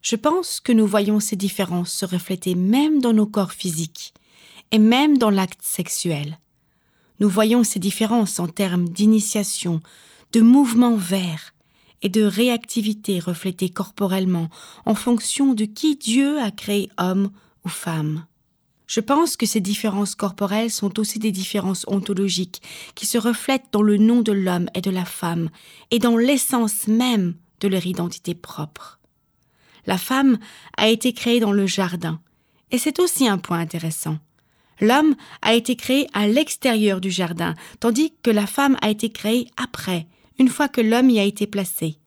Je 0.01 0.17
pense 0.17 0.59
que 0.59 0.73
nous 0.73 0.85
voyons 0.85 1.21
ces 1.21 1.37
différences 1.37 1.91
se 1.91 2.05
refléter 2.05 2.55
même 2.55 3.01
dans 3.01 3.13
nos 3.13 3.25
corps 3.25 3.53
physiques 3.53 4.13
et 4.71 4.79
même 4.79 5.17
dans 5.17 5.29
l'acte 5.29 5.63
sexuel. 5.63 6.39
Nous 7.19 7.29
voyons 7.29 7.63
ces 7.63 7.79
différences 7.79 8.39
en 8.39 8.47
termes 8.47 8.87
d'initiation, 8.87 9.81
de 10.31 10.41
mouvement 10.41 10.95
vers 10.95 11.53
et 12.01 12.09
de 12.09 12.23
réactivité 12.23 13.19
reflétée 13.19 13.69
corporellement 13.69 14.49
en 14.85 14.95
fonction 14.95 15.53
de 15.53 15.65
qui 15.65 15.95
Dieu 15.95 16.39
a 16.39 16.51
créé 16.51 16.89
homme 16.97 17.31
ou 17.65 17.69
femme. 17.69 18.25
Je 18.87 19.01
pense 19.01 19.37
que 19.37 19.45
ces 19.45 19.59
différences 19.59 20.15
corporelles 20.15 20.71
sont 20.71 20.99
aussi 20.99 21.19
des 21.19 21.31
différences 21.31 21.85
ontologiques 21.87 22.61
qui 22.95 23.05
se 23.05 23.17
reflètent 23.17 23.71
dans 23.71 23.83
le 23.83 23.97
nom 23.97 24.21
de 24.21 24.31
l'homme 24.31 24.67
et 24.73 24.81
de 24.81 24.89
la 24.89 25.05
femme 25.05 25.49
et 25.91 25.99
dans 25.99 26.17
l'essence 26.17 26.87
même 26.87 27.35
de 27.59 27.67
leur 27.67 27.85
identité 27.85 28.33
propre. 28.33 28.99
La 29.85 29.97
femme 29.97 30.39
a 30.77 30.87
été 30.87 31.13
créée 31.13 31.39
dans 31.39 31.51
le 31.51 31.67
jardin, 31.67 32.19
et 32.71 32.77
c'est 32.77 32.99
aussi 32.99 33.27
un 33.27 33.37
point 33.37 33.59
intéressant. 33.59 34.17
L'homme 34.81 35.15
a 35.41 35.53
été 35.53 35.75
créé 35.75 36.07
à 36.13 36.27
l'extérieur 36.27 37.01
du 37.01 37.11
jardin, 37.11 37.53
tandis 37.79 38.13
que 38.23 38.31
la 38.31 38.47
femme 38.47 38.77
a 38.81 38.89
été 38.89 39.09
créée 39.09 39.47
après, 39.57 40.07
une 40.39 40.47
fois 40.47 40.67
que 40.67 40.81
l'homme 40.81 41.09
y 41.09 41.19
a 41.19 41.23
été 41.23 41.47
placé. 41.47 41.97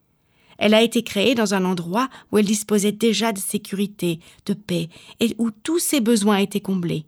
Elle 0.57 0.73
a 0.73 0.81
été 0.81 1.03
créée 1.03 1.35
dans 1.35 1.53
un 1.53 1.65
endroit 1.65 2.09
où 2.31 2.37
elle 2.37 2.45
disposait 2.45 2.91
déjà 2.91 3.31
de 3.31 3.39
sécurité, 3.39 4.19
de 4.45 4.53
paix, 4.53 4.89
et 5.19 5.35
où 5.37 5.51
tous 5.51 5.79
ses 5.79 5.99
besoins 5.99 6.37
étaient 6.37 6.61
comblés. 6.61 7.05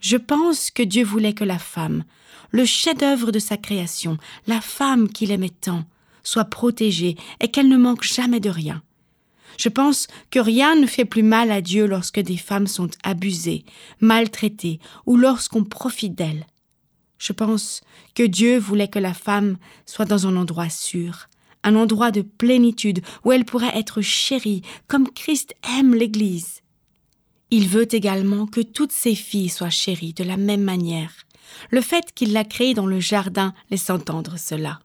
Je 0.00 0.16
pense 0.16 0.70
que 0.70 0.82
Dieu 0.82 1.04
voulait 1.04 1.34
que 1.34 1.44
la 1.44 1.58
femme, 1.58 2.04
le 2.50 2.64
chef-d'œuvre 2.64 3.32
de 3.32 3.38
sa 3.38 3.56
création, 3.56 4.16
la 4.46 4.60
femme 4.60 5.08
qu'il 5.08 5.30
aimait 5.30 5.50
tant, 5.50 5.84
soit 6.22 6.44
protégée 6.46 7.16
et 7.40 7.48
qu'elle 7.48 7.68
ne 7.68 7.76
manque 7.76 8.04
jamais 8.04 8.40
de 8.40 8.50
rien. 8.50 8.82
Je 9.58 9.68
pense 9.68 10.06
que 10.30 10.38
rien 10.38 10.74
ne 10.74 10.86
fait 10.86 11.04
plus 11.04 11.22
mal 11.22 11.50
à 11.50 11.60
Dieu 11.60 11.86
lorsque 11.86 12.20
des 12.20 12.36
femmes 12.36 12.66
sont 12.66 12.90
abusées, 13.02 13.64
maltraitées 14.00 14.80
ou 15.06 15.16
lorsqu'on 15.16 15.64
profite 15.64 16.14
d'elles. 16.14 16.46
Je 17.18 17.32
pense 17.32 17.82
que 18.14 18.22
Dieu 18.22 18.58
voulait 18.58 18.88
que 18.88 18.98
la 18.98 19.14
femme 19.14 19.58
soit 19.84 20.06
dans 20.06 20.26
un 20.26 20.36
endroit 20.36 20.70
sûr, 20.70 21.28
un 21.62 21.76
endroit 21.76 22.10
de 22.10 22.22
plénitude 22.22 23.02
où 23.24 23.32
elle 23.32 23.44
pourrait 23.44 23.76
être 23.76 24.00
chérie 24.00 24.62
comme 24.88 25.08
Christ 25.08 25.54
aime 25.78 25.94
l'Église. 25.94 26.62
Il 27.50 27.68
veut 27.68 27.92
également 27.94 28.46
que 28.46 28.60
toutes 28.60 28.92
ses 28.92 29.14
filles 29.14 29.48
soient 29.48 29.70
chéries 29.70 30.14
de 30.14 30.24
la 30.24 30.36
même 30.36 30.62
manière. 30.62 31.12
Le 31.70 31.80
fait 31.80 32.12
qu'il 32.14 32.32
l'a 32.32 32.44
créée 32.44 32.74
dans 32.74 32.86
le 32.86 33.00
jardin 33.00 33.52
laisse 33.70 33.90
entendre 33.90 34.38
cela. 34.38 34.80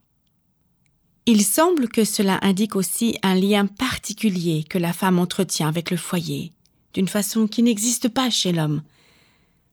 Il 1.27 1.43
semble 1.43 1.87
que 1.87 2.03
cela 2.03 2.37
indique 2.43 2.75
aussi 2.75 3.17
un 3.23 3.33
lien 3.33 3.65
particulier 3.65 4.63
que 4.69 4.77
la 4.77 4.93
femme 4.93 5.17
entretient 5.17 5.67
avec 5.67 5.89
le 5.89 5.97
foyer, 5.97 6.53
d'une 6.93 7.07
façon 7.07 7.47
qui 7.47 7.63
n'existe 7.63 8.09
pas 8.09 8.29
chez 8.29 8.51
l'homme. 8.51 8.83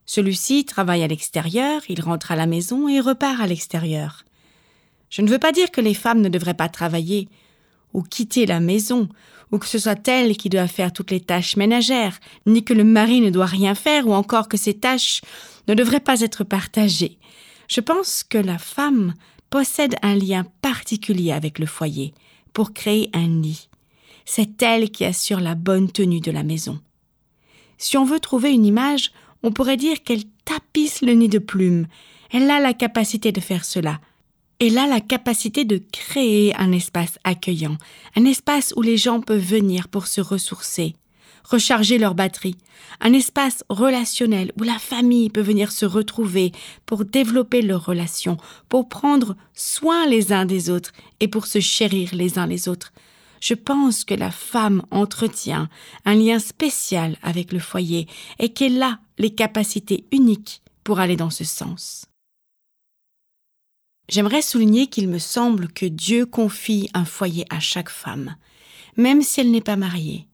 Celui-ci 0.06 0.64
travaille 0.64 1.02
à 1.02 1.08
l'extérieur, 1.08 1.82
il 1.90 2.00
rentre 2.00 2.32
à 2.32 2.36
la 2.36 2.46
maison 2.46 2.88
et 2.88 3.00
repart 3.00 3.38
à 3.38 3.46
l'extérieur. 3.46 4.24
Je 5.10 5.20
ne 5.20 5.28
veux 5.28 5.38
pas 5.38 5.52
dire 5.52 5.70
que 5.70 5.82
les 5.82 5.92
femmes 5.92 6.22
ne 6.22 6.30
devraient 6.30 6.54
pas 6.54 6.70
travailler, 6.70 7.28
ou 7.92 8.00
quitter 8.02 8.46
la 8.46 8.58
maison, 8.58 9.10
ou 9.50 9.58
que 9.58 9.66
ce 9.66 9.78
soit 9.78 10.08
elle 10.08 10.38
qui 10.38 10.48
doit 10.48 10.68
faire 10.68 10.90
toutes 10.90 11.10
les 11.10 11.20
tâches 11.20 11.56
ménagères, 11.56 12.18
ni 12.46 12.64
que 12.64 12.72
le 12.72 12.84
mari 12.84 13.20
ne 13.20 13.28
doit 13.28 13.44
rien 13.44 13.74
faire, 13.74 14.08
ou 14.08 14.14
encore 14.14 14.48
que 14.48 14.56
ces 14.56 14.72
tâches 14.72 15.20
ne 15.68 15.74
devraient 15.74 16.00
pas 16.00 16.22
être 16.22 16.44
partagées. 16.44 17.18
Je 17.68 17.82
pense 17.82 18.24
que 18.24 18.38
la 18.38 18.56
femme 18.56 19.12
possède 19.52 19.96
un 20.00 20.14
lien 20.14 20.46
particulier 20.62 21.30
avec 21.30 21.58
le 21.58 21.66
foyer 21.66 22.14
pour 22.54 22.72
créer 22.72 23.10
un 23.12 23.28
nid. 23.28 23.68
C'est 24.24 24.62
elle 24.62 24.90
qui 24.90 25.04
assure 25.04 25.40
la 25.40 25.54
bonne 25.54 25.92
tenue 25.92 26.20
de 26.20 26.30
la 26.30 26.42
maison. 26.42 26.80
Si 27.76 27.98
on 27.98 28.04
veut 28.04 28.18
trouver 28.18 28.50
une 28.50 28.64
image, 28.64 29.12
on 29.42 29.52
pourrait 29.52 29.76
dire 29.76 30.02
qu'elle 30.02 30.24
tapisse 30.46 31.02
le 31.02 31.12
nid 31.12 31.28
de 31.28 31.38
plumes. 31.38 31.86
Elle 32.30 32.50
a 32.50 32.60
la 32.60 32.72
capacité 32.72 33.30
de 33.30 33.40
faire 33.40 33.66
cela. 33.66 34.00
Elle 34.58 34.78
a 34.78 34.86
la 34.86 35.00
capacité 35.00 35.66
de 35.66 35.82
créer 35.92 36.56
un 36.56 36.72
espace 36.72 37.18
accueillant, 37.22 37.76
un 38.16 38.24
espace 38.24 38.72
où 38.76 38.80
les 38.80 38.96
gens 38.96 39.20
peuvent 39.20 39.38
venir 39.38 39.88
pour 39.88 40.06
se 40.06 40.22
ressourcer, 40.22 40.94
recharger 41.44 41.98
leur 41.98 42.14
batterie, 42.14 42.56
un 43.00 43.12
espace 43.12 43.64
relationnel 43.68 44.52
où 44.58 44.62
la 44.62 44.78
famille 44.78 45.30
peut 45.30 45.40
venir 45.40 45.72
se 45.72 45.86
retrouver 45.86 46.52
pour 46.86 47.04
développer 47.04 47.62
leurs 47.62 47.84
relations, 47.84 48.36
pour 48.68 48.88
prendre 48.88 49.36
soin 49.54 50.06
les 50.06 50.32
uns 50.32 50.46
des 50.46 50.70
autres 50.70 50.92
et 51.20 51.28
pour 51.28 51.46
se 51.46 51.60
chérir 51.60 52.10
les 52.14 52.38
uns 52.38 52.46
les 52.46 52.68
autres. 52.68 52.92
Je 53.40 53.54
pense 53.54 54.04
que 54.04 54.14
la 54.14 54.30
femme 54.30 54.82
entretient 54.92 55.68
un 56.04 56.14
lien 56.14 56.38
spécial 56.38 57.16
avec 57.22 57.52
le 57.52 57.58
foyer 57.58 58.06
et 58.38 58.52
qu'elle 58.52 58.80
a 58.82 59.00
les 59.18 59.34
capacités 59.34 60.06
uniques 60.12 60.62
pour 60.84 61.00
aller 61.00 61.16
dans 61.16 61.30
ce 61.30 61.44
sens. 61.44 62.06
J'aimerais 64.08 64.42
souligner 64.42 64.88
qu'il 64.88 65.08
me 65.08 65.18
semble 65.18 65.68
que 65.68 65.86
Dieu 65.86 66.26
confie 66.26 66.88
un 66.92 67.04
foyer 67.04 67.44
à 67.50 67.60
chaque 67.60 67.88
femme, 67.88 68.36
même 68.96 69.22
si 69.22 69.40
elle 69.40 69.50
n'est 69.50 69.60
pas 69.60 69.76
mariée. 69.76 70.28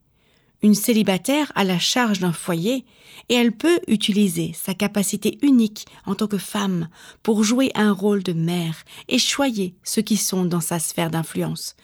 Une 0.62 0.74
célibataire 0.74 1.52
a 1.54 1.62
la 1.62 1.78
charge 1.78 2.18
d'un 2.18 2.32
foyer 2.32 2.84
et 3.28 3.34
elle 3.34 3.52
peut 3.52 3.78
utiliser 3.86 4.52
sa 4.54 4.74
capacité 4.74 5.38
unique 5.42 5.86
en 6.04 6.16
tant 6.16 6.26
que 6.26 6.38
femme 6.38 6.88
pour 7.22 7.44
jouer 7.44 7.70
un 7.76 7.92
rôle 7.92 8.24
de 8.24 8.32
mère 8.32 8.84
et 9.06 9.18
choyer 9.18 9.76
ceux 9.84 10.02
qui 10.02 10.16
sont 10.16 10.44
dans 10.44 10.60
sa 10.60 10.80
sphère 10.80 11.10
d'influence, 11.10 11.76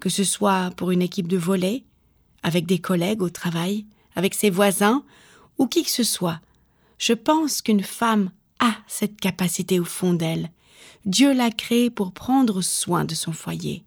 que 0.00 0.08
ce 0.08 0.24
soit 0.24 0.70
pour 0.76 0.92
une 0.92 1.02
équipe 1.02 1.28
de 1.28 1.36
volley, 1.36 1.84
avec 2.42 2.64
des 2.64 2.78
collègues 2.78 3.22
au 3.22 3.28
travail, 3.28 3.84
avec 4.14 4.32
ses 4.32 4.50
voisins 4.50 5.04
ou 5.58 5.66
qui 5.66 5.82
que 5.84 5.90
ce 5.90 6.04
soit. 6.04 6.40
Je 6.98 7.12
pense 7.12 7.60
qu'une 7.60 7.82
femme 7.82 8.30
a 8.60 8.74
cette 8.86 9.20
capacité 9.20 9.78
au 9.78 9.84
fond 9.84 10.14
d'elle 10.14 10.50
Dieu 11.04 11.34
l'a 11.34 11.50
créée 11.50 11.90
pour 11.90 12.12
prendre 12.12 12.62
soin 12.62 13.04
de 13.04 13.14
son 13.14 13.32
foyer, 13.32 13.84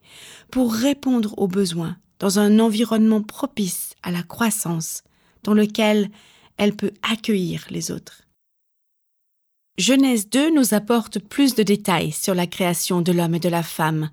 pour 0.52 0.74
répondre 0.74 1.34
aux 1.38 1.48
besoins 1.48 1.98
dans 2.20 2.40
un 2.40 2.60
environnement 2.60 3.22
propice 3.22 3.96
à 4.04 4.12
la 4.12 4.24
croissance, 4.24 5.04
dans 5.44 5.54
lequel 5.54 6.10
elle 6.58 6.76
peut 6.76 6.92
accueillir 7.02 7.66
les 7.70 7.92
autres. 7.92 8.24
Genèse 9.78 10.30
2 10.30 10.54
nous 10.54 10.74
apporte 10.74 11.20
plus 11.20 11.56
de 11.56 11.64
détails 11.64 12.12
sur 12.12 12.36
la 12.36 12.48
création 12.48 13.02
de 13.02 13.14
l'homme 13.14 13.36
et 13.36 13.40
de 13.40 13.50
la 13.50 13.64
femme, 13.64 14.10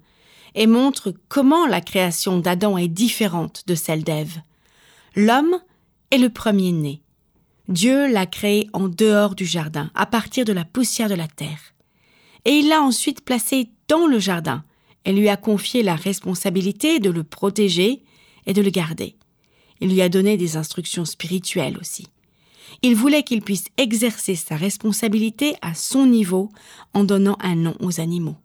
et 0.55 0.67
montre 0.67 1.13
comment 1.29 1.67
la 1.67 1.81
création 1.81 2.39
d'Adam 2.39 2.79
est 2.79 2.89
différente 2.89 3.65
de 3.67 3.75
celle 3.75 4.05
d'Ève. 4.05 4.41
L'homme 5.17 5.61
est 6.11 6.19
le 6.19 6.31
premier-né. 6.31 7.03
Dieu 7.69 8.11
l'a 8.11 8.27
créé 8.27 8.71
en 8.73 8.89
dehors 8.89 9.35
du 9.35 9.45
jardin, 9.45 9.91
à 9.95 10.07
partir 10.07 10.45
de 10.45 10.53
la 10.53 10.65
poussière 10.65 11.09
de 11.09 11.15
la 11.15 11.27
terre 11.27 11.75
et 12.47 12.53
il 12.53 12.69
l'a 12.69 12.81
ensuite 12.81 13.23
placé 13.23 13.69
dans 13.89 14.07
le 14.07 14.19
jardin 14.19 14.65
et 15.07 15.13
lui 15.13 15.31
a 15.31 15.37
confié 15.39 15.83
la 15.83 15.95
responsabilité 15.95 16.99
de 16.99 17.09
le 17.11 17.25
protéger 17.25 18.03
et 18.45 18.53
de 18.53 18.61
le 18.61 18.71
garder. 18.71 19.17
Il 19.81 19.91
lui 19.91 20.03
a 20.03 20.09
donné 20.09 20.37
des 20.37 20.57
instructions 20.57 21.05
spirituelles 21.05 21.79
aussi. 21.79 22.09
Il 22.83 22.97
voulait 22.97 23.23
qu'il 23.23 23.41
puisse 23.41 23.67
exercer 23.79 24.35
sa 24.35 24.57
responsabilité 24.57 25.55
à 25.63 25.75
son 25.75 26.07
niveau 26.07 26.51
en 26.93 27.05
donnant 27.05 27.39
un 27.41 27.55
nom 27.55 27.77
aux 27.81 28.01
animaux. 28.01 28.37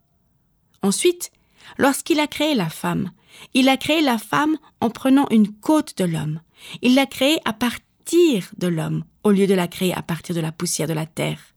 Ensuite, 0.83 1.31
lorsqu'il 1.77 2.19
a 2.19 2.27
créé 2.27 2.53
la 2.53 2.69
femme, 2.69 3.11
il 3.53 3.67
a 3.67 3.77
créé 3.77 4.01
la 4.01 4.17
femme 4.17 4.57
en 4.79 4.89
prenant 4.89 5.27
une 5.31 5.51
côte 5.51 5.97
de 5.97 6.05
l'homme. 6.05 6.41
Il 6.81 6.95
l'a 6.95 7.07
créée 7.07 7.39
à 7.45 7.53
partir 7.53 8.51
de 8.57 8.67
l'homme 8.67 9.03
au 9.23 9.31
lieu 9.31 9.47
de 9.47 9.53
la 9.53 9.67
créer 9.67 9.93
à 9.93 10.01
partir 10.01 10.35
de 10.35 10.41
la 10.41 10.51
poussière 10.51 10.87
de 10.87 10.93
la 10.93 11.05
terre. 11.05 11.50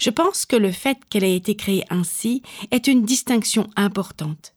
Je 0.00 0.10
pense 0.10 0.46
que 0.46 0.56
le 0.56 0.72
fait 0.72 0.98
qu'elle 1.08 1.24
ait 1.24 1.36
été 1.36 1.56
créée 1.56 1.84
ainsi 1.90 2.42
est 2.70 2.86
une 2.86 3.04
distinction 3.04 3.68
importante. 3.76 4.54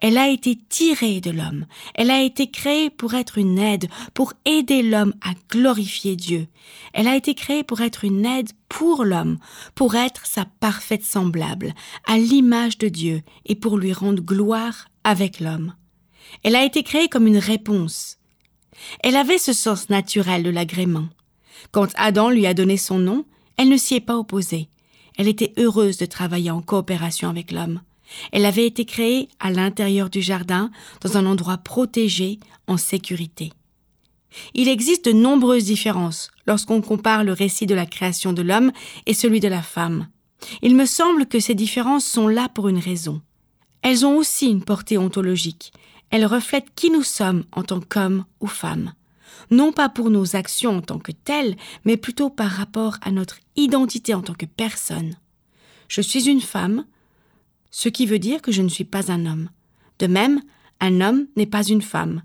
Elle 0.00 0.18
a 0.18 0.28
été 0.28 0.58
tirée 0.68 1.20
de 1.20 1.30
l'homme. 1.30 1.66
Elle 1.94 2.10
a 2.10 2.22
été 2.22 2.50
créée 2.50 2.90
pour 2.90 3.14
être 3.14 3.38
une 3.38 3.58
aide, 3.58 3.88
pour 4.14 4.34
aider 4.44 4.82
l'homme 4.82 5.14
à 5.22 5.32
glorifier 5.50 6.16
Dieu. 6.16 6.48
Elle 6.92 7.08
a 7.08 7.16
été 7.16 7.34
créée 7.34 7.64
pour 7.64 7.80
être 7.80 8.04
une 8.04 8.26
aide 8.26 8.50
pour 8.68 9.04
l'homme, 9.04 9.38
pour 9.74 9.94
être 9.94 10.26
sa 10.26 10.44
parfaite 10.44 11.04
semblable, 11.04 11.74
à 12.06 12.18
l'image 12.18 12.78
de 12.78 12.88
Dieu, 12.88 13.22
et 13.46 13.54
pour 13.54 13.78
lui 13.78 13.92
rendre 13.92 14.22
gloire 14.22 14.88
avec 15.04 15.40
l'homme. 15.40 15.74
Elle 16.42 16.56
a 16.56 16.64
été 16.64 16.82
créée 16.82 17.08
comme 17.08 17.26
une 17.26 17.38
réponse. 17.38 18.18
Elle 19.00 19.16
avait 19.16 19.38
ce 19.38 19.52
sens 19.52 19.88
naturel 19.88 20.42
de 20.42 20.50
l'agrément. 20.50 21.08
Quand 21.72 21.88
Adam 21.96 22.30
lui 22.30 22.46
a 22.46 22.54
donné 22.54 22.76
son 22.76 22.98
nom, 22.98 23.24
elle 23.56 23.68
ne 23.68 23.76
s'y 23.76 23.94
est 23.94 24.00
pas 24.00 24.16
opposée. 24.16 24.68
Elle 25.20 25.28
était 25.28 25.52
heureuse 25.58 25.98
de 25.98 26.06
travailler 26.06 26.50
en 26.50 26.62
coopération 26.62 27.28
avec 27.28 27.52
l'homme. 27.52 27.82
Elle 28.32 28.46
avait 28.46 28.66
été 28.66 28.86
créée 28.86 29.28
à 29.38 29.50
l'intérieur 29.50 30.08
du 30.08 30.22
jardin, 30.22 30.70
dans 31.02 31.18
un 31.18 31.26
endroit 31.26 31.58
protégé, 31.58 32.40
en 32.66 32.78
sécurité. 32.78 33.52
Il 34.54 34.66
existe 34.66 35.04
de 35.04 35.12
nombreuses 35.12 35.66
différences 35.66 36.30
lorsqu'on 36.46 36.80
compare 36.80 37.22
le 37.22 37.34
récit 37.34 37.66
de 37.66 37.74
la 37.74 37.84
création 37.84 38.32
de 38.32 38.40
l'homme 38.40 38.72
et 39.04 39.12
celui 39.12 39.40
de 39.40 39.48
la 39.48 39.60
femme. 39.60 40.08
Il 40.62 40.74
me 40.74 40.86
semble 40.86 41.26
que 41.26 41.38
ces 41.38 41.54
différences 41.54 42.06
sont 42.06 42.26
là 42.26 42.48
pour 42.48 42.68
une 42.68 42.78
raison. 42.78 43.20
Elles 43.82 44.06
ont 44.06 44.16
aussi 44.16 44.46
une 44.46 44.64
portée 44.64 44.96
ontologique. 44.96 45.74
Elles 46.08 46.24
reflètent 46.24 46.74
qui 46.74 46.90
nous 46.90 47.02
sommes 47.02 47.44
en 47.52 47.62
tant 47.62 47.80
qu'hommes 47.80 48.24
ou 48.40 48.46
femmes 48.46 48.94
non 49.50 49.72
pas 49.72 49.88
pour 49.88 50.10
nos 50.10 50.36
actions 50.36 50.78
en 50.78 50.80
tant 50.80 50.98
que 50.98 51.12
telles, 51.12 51.56
mais 51.84 51.96
plutôt 51.96 52.30
par 52.30 52.50
rapport 52.50 52.96
à 53.02 53.10
notre 53.10 53.38
identité 53.56 54.14
en 54.14 54.22
tant 54.22 54.34
que 54.34 54.46
personne. 54.46 55.16
Je 55.88 56.00
suis 56.00 56.28
une 56.28 56.40
femme, 56.40 56.84
ce 57.70 57.88
qui 57.88 58.06
veut 58.06 58.18
dire 58.18 58.42
que 58.42 58.52
je 58.52 58.62
ne 58.62 58.68
suis 58.68 58.84
pas 58.84 59.10
un 59.10 59.26
homme. 59.26 59.50
De 59.98 60.06
même, 60.06 60.40
un 60.80 61.00
homme 61.00 61.26
n'est 61.36 61.46
pas 61.46 61.64
une 61.64 61.82
femme. 61.82 62.22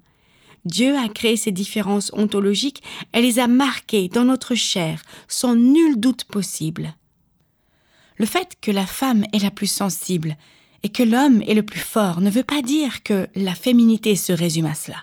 Dieu 0.65 0.97
a 0.97 1.07
créé 1.09 1.37
ces 1.37 1.51
différences 1.51 2.11
ontologiques 2.13 2.81
et 3.13 3.21
les 3.21 3.39
a 3.39 3.47
marquées 3.47 4.07
dans 4.07 4.25
notre 4.25 4.55
chair 4.55 5.01
sans 5.27 5.55
nul 5.55 5.99
doute 5.99 6.23
possible. 6.23 6.95
Le 8.17 8.25
fait 8.25 8.53
que 8.61 8.71
la 8.71 8.85
femme 8.85 9.25
est 9.33 9.43
la 9.43 9.51
plus 9.51 9.71
sensible 9.71 10.37
et 10.83 10.89
que 10.89 11.03
l'homme 11.03 11.41
est 11.43 11.53
le 11.53 11.63
plus 11.63 11.79
fort 11.79 12.21
ne 12.21 12.29
veut 12.29 12.43
pas 12.43 12.61
dire 12.61 13.03
que 13.03 13.27
la 13.35 13.53
féminité 13.53 14.15
se 14.15 14.31
résume 14.31 14.67
à 14.67 14.75
cela. 14.75 14.97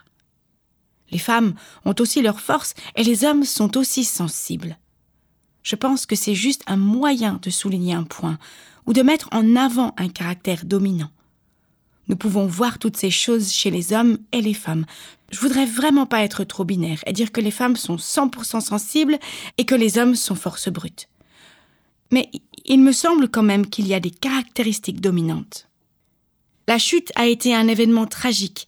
Les 1.12 1.18
femmes 1.18 1.54
ont 1.84 1.94
aussi 2.00 2.22
leur 2.22 2.40
force 2.40 2.74
et 2.96 3.04
les 3.04 3.24
hommes 3.24 3.44
sont 3.44 3.76
aussi 3.76 4.02
sensibles. 4.02 4.78
Je 5.62 5.76
pense 5.76 6.06
que 6.06 6.16
c'est 6.16 6.34
juste 6.34 6.62
un 6.66 6.76
moyen 6.76 7.38
de 7.42 7.50
souligner 7.50 7.94
un 7.94 8.02
point 8.02 8.38
ou 8.86 8.92
de 8.92 9.02
mettre 9.02 9.28
en 9.30 9.54
avant 9.54 9.94
un 9.98 10.08
caractère 10.08 10.64
dominant. 10.64 11.10
Nous 12.08 12.16
pouvons 12.16 12.46
voir 12.46 12.78
toutes 12.78 12.96
ces 12.96 13.10
choses 13.10 13.52
chez 13.52 13.70
les 13.70 13.92
hommes 13.92 14.18
et 14.32 14.40
les 14.40 14.54
femmes. 14.54 14.86
Je 15.30 15.38
voudrais 15.38 15.66
vraiment 15.66 16.06
pas 16.06 16.24
être 16.24 16.44
trop 16.44 16.64
binaire 16.64 17.00
et 17.06 17.12
dire 17.12 17.30
que 17.30 17.40
les 17.40 17.52
femmes 17.52 17.76
sont 17.76 17.96
100% 17.96 18.60
sensibles 18.60 19.18
et 19.56 19.64
que 19.64 19.76
les 19.76 19.98
hommes 19.98 20.16
sont 20.16 20.34
force 20.34 20.68
brutes. 20.68 21.08
Mais 22.10 22.30
il 22.64 22.80
me 22.80 22.92
semble 22.92 23.28
quand 23.28 23.42
même 23.42 23.66
qu'il 23.66 23.86
y 23.86 23.94
a 23.94 24.00
des 24.00 24.10
caractéristiques 24.10 25.00
dominantes. 25.00 25.68
La 26.66 26.78
chute 26.78 27.12
a 27.14 27.26
été 27.26 27.54
un 27.54 27.68
événement 27.68 28.06
tragique 28.06 28.66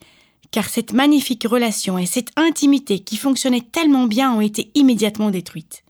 car 0.54 0.68
cette 0.68 0.92
magnifique 0.92 1.48
relation 1.50 1.98
et 1.98 2.06
cette 2.06 2.30
intimité 2.36 3.00
qui 3.00 3.16
fonctionnaient 3.16 3.66
tellement 3.72 4.06
bien 4.06 4.32
ont 4.32 4.40
été 4.40 4.70
immédiatement 4.76 5.32
détruites. 5.32 5.82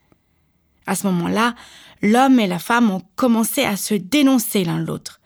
À 0.86 0.94
ce 0.94 1.06
moment-là, 1.08 1.54
l'homme 2.00 2.40
et 2.40 2.46
la 2.46 2.58
femme 2.58 2.90
ont 2.90 3.02
commencé 3.14 3.62
à 3.62 3.76
se 3.76 3.92
dénoncer 3.92 4.64
l'un 4.64 4.78
l'autre. 4.78 5.20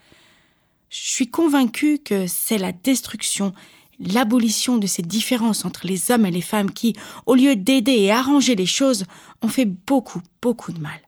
Je 0.90 1.08
suis 1.08 1.30
convaincue 1.30 2.00
que 2.00 2.26
c'est 2.26 2.58
la 2.58 2.72
destruction, 2.72 3.52
l'abolition 4.00 4.76
de 4.76 4.88
ces 4.88 5.02
différences 5.02 5.64
entre 5.64 5.86
les 5.86 6.10
hommes 6.10 6.26
et 6.26 6.32
les 6.32 6.40
femmes 6.40 6.72
qui, 6.72 6.96
au 7.24 7.36
lieu 7.36 7.54
d'aider 7.54 7.92
et 7.92 8.10
arranger 8.10 8.56
les 8.56 8.66
choses, 8.66 9.04
ont 9.40 9.48
fait 9.48 9.66
beaucoup, 9.66 10.20
beaucoup 10.42 10.72
de 10.72 10.80
mal. 10.80 11.00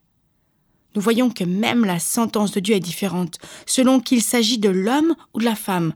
Nous 0.95 1.03
voyons 1.03 1.31
que 1.31 1.43
même 1.43 1.85
la 1.85 1.99
sentence 1.99 2.53
de 2.53 2.61
Dieu 2.61 2.77
est 2.77 2.81
différente, 2.81 3.41
selon 3.67 3.99
qu'il 3.99 4.23
s'agit 4.23 4.59
de 4.59 4.69
l'homme 4.69 5.17
ou 5.35 5.41
de 5.41 5.45
la 5.45 5.57
femme. 5.57 5.95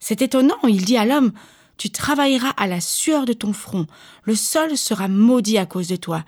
C'est 0.00 0.22
étonnant, 0.22 0.58
il 0.66 0.84
dit 0.84 0.96
à 0.96 1.04
l'homme, 1.04 1.30
tu 1.78 1.90
travailleras 1.90 2.50
à 2.50 2.66
la 2.66 2.80
sueur 2.80 3.24
de 3.24 3.32
ton 3.32 3.52
front, 3.52 3.86
le 4.24 4.34
sol 4.34 4.76
sera 4.76 5.08
maudit 5.08 5.58
à 5.58 5.64
cause 5.64 5.88
de 5.88 5.96
toi. 5.96 6.24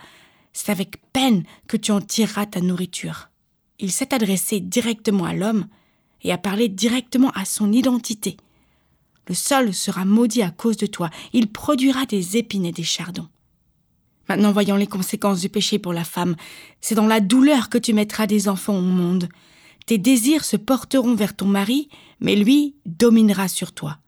C'est 0.52 0.70
avec 0.70 1.02
peine 1.12 1.44
que 1.66 1.76
tu 1.76 1.92
en 1.92 2.00
tireras 2.00 2.46
ta 2.46 2.60
nourriture. 2.60 3.28
Il 3.80 3.90
s'est 3.90 4.14
adressé 4.14 4.60
directement 4.60 5.24
à 5.24 5.34
l'homme 5.34 5.66
et 6.22 6.32
a 6.32 6.38
parlé 6.38 6.68
directement 6.68 7.30
à 7.30 7.44
son 7.44 7.72
identité. 7.72 8.36
Le 9.26 9.34
sol 9.34 9.74
sera 9.74 10.04
maudit 10.04 10.42
à 10.42 10.50
cause 10.50 10.76
de 10.76 10.86
toi, 10.86 11.10
il 11.32 11.50
produira 11.50 12.06
des 12.06 12.36
épines 12.36 12.66
et 12.66 12.72
des 12.72 12.84
chardons. 12.84 13.28
Maintenant 14.28 14.52
voyons 14.52 14.76
les 14.76 14.86
conséquences 14.86 15.40
du 15.40 15.48
péché 15.48 15.80
pour 15.80 15.92
la 15.92 16.04
femme. 16.04 16.36
C'est 16.80 16.94
dans 16.94 17.06
la 17.06 17.20
douleur 17.20 17.68
que 17.68 17.78
tu 17.78 17.92
mettras 17.92 18.28
des 18.28 18.48
enfants 18.48 18.78
au 18.78 18.82
monde. 18.82 19.28
Tes 19.86 19.98
désirs 19.98 20.44
se 20.44 20.56
porteront 20.56 21.16
vers 21.16 21.34
ton 21.34 21.46
mari, 21.46 21.88
mais 22.20 22.36
lui 22.36 22.76
dominera 22.86 23.48
sur 23.48 23.72
toi. 23.72 23.99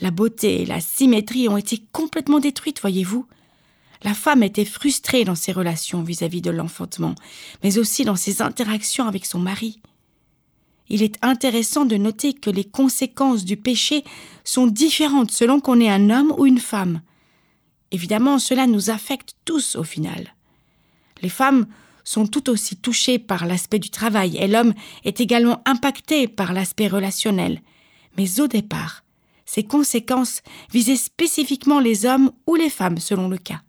La 0.00 0.10
beauté 0.10 0.62
et 0.62 0.66
la 0.66 0.80
symétrie 0.80 1.48
ont 1.48 1.58
été 1.58 1.82
complètement 1.92 2.40
détruites, 2.40 2.80
voyez-vous. 2.80 3.26
La 4.02 4.14
femme 4.14 4.42
était 4.42 4.64
frustrée 4.64 5.24
dans 5.24 5.34
ses 5.34 5.52
relations 5.52 6.02
vis-à-vis 6.02 6.40
de 6.40 6.50
l'enfantement, 6.50 7.14
mais 7.62 7.76
aussi 7.76 8.04
dans 8.04 8.16
ses 8.16 8.40
interactions 8.40 9.06
avec 9.06 9.26
son 9.26 9.38
mari. 9.38 9.80
Il 10.88 11.02
est 11.02 11.18
intéressant 11.22 11.84
de 11.84 11.96
noter 11.96 12.32
que 12.32 12.50
les 12.50 12.64
conséquences 12.64 13.44
du 13.44 13.56
péché 13.56 14.02
sont 14.42 14.66
différentes 14.66 15.30
selon 15.30 15.60
qu'on 15.60 15.80
est 15.80 15.90
un 15.90 16.08
homme 16.08 16.34
ou 16.38 16.46
une 16.46 16.58
femme. 16.58 17.02
Évidemment, 17.92 18.38
cela 18.38 18.66
nous 18.66 18.88
affecte 18.90 19.34
tous 19.44 19.76
au 19.76 19.84
final. 19.84 20.34
Les 21.22 21.28
femmes 21.28 21.66
sont 22.04 22.26
tout 22.26 22.48
aussi 22.48 22.76
touchées 22.76 23.18
par 23.18 23.46
l'aspect 23.46 23.78
du 23.78 23.90
travail 23.90 24.38
et 24.38 24.48
l'homme 24.48 24.72
est 25.04 25.20
également 25.20 25.62
impacté 25.66 26.26
par 26.26 26.54
l'aspect 26.54 26.88
relationnel. 26.88 27.60
Mais 28.16 28.40
au 28.40 28.48
départ, 28.48 29.04
ces 29.46 29.64
conséquences 29.64 30.42
visaient 30.72 30.96
spécifiquement 30.96 31.80
les 31.80 32.06
hommes 32.06 32.32
ou 32.46 32.54
les 32.54 32.70
femmes 32.70 32.98
selon 32.98 33.28
le 33.28 33.38
cas. 33.38 33.62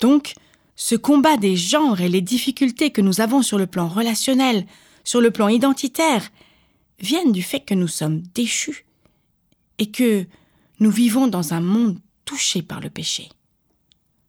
Donc, 0.00 0.34
ce 0.76 0.96
combat 0.96 1.36
des 1.36 1.56
genres 1.56 2.00
et 2.00 2.08
les 2.08 2.20
difficultés 2.20 2.90
que 2.90 3.00
nous 3.00 3.20
avons 3.20 3.42
sur 3.42 3.58
le 3.58 3.66
plan 3.66 3.88
relationnel, 3.88 4.66
sur 5.04 5.20
le 5.20 5.30
plan 5.30 5.48
identitaire, 5.48 6.30
viennent 6.98 7.32
du 7.32 7.42
fait 7.42 7.60
que 7.60 7.74
nous 7.74 7.88
sommes 7.88 8.22
déchus 8.34 8.86
et 9.78 9.90
que 9.90 10.26
nous 10.80 10.90
vivons 10.90 11.26
dans 11.26 11.54
un 11.54 11.60
monde 11.60 11.98
touché 12.24 12.62
par 12.62 12.80
le 12.80 12.90
péché. 12.90 13.28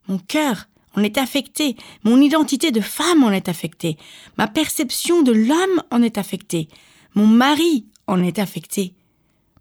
Mon 0.08 0.18
cœur 0.18 0.68
en 0.94 1.02
est 1.02 1.18
affecté, 1.18 1.76
mon 2.04 2.20
identité 2.20 2.70
de 2.70 2.80
femme 2.80 3.22
en 3.22 3.30
est 3.30 3.48
affectée, 3.48 3.96
ma 4.38 4.48
perception 4.48 5.22
de 5.22 5.32
l'homme 5.32 5.82
en 5.90 6.02
est 6.02 6.18
affectée, 6.18 6.68
mon 7.14 7.26
mari 7.26 7.86
en 8.06 8.22
est 8.22 8.38
affecté. 8.38 8.94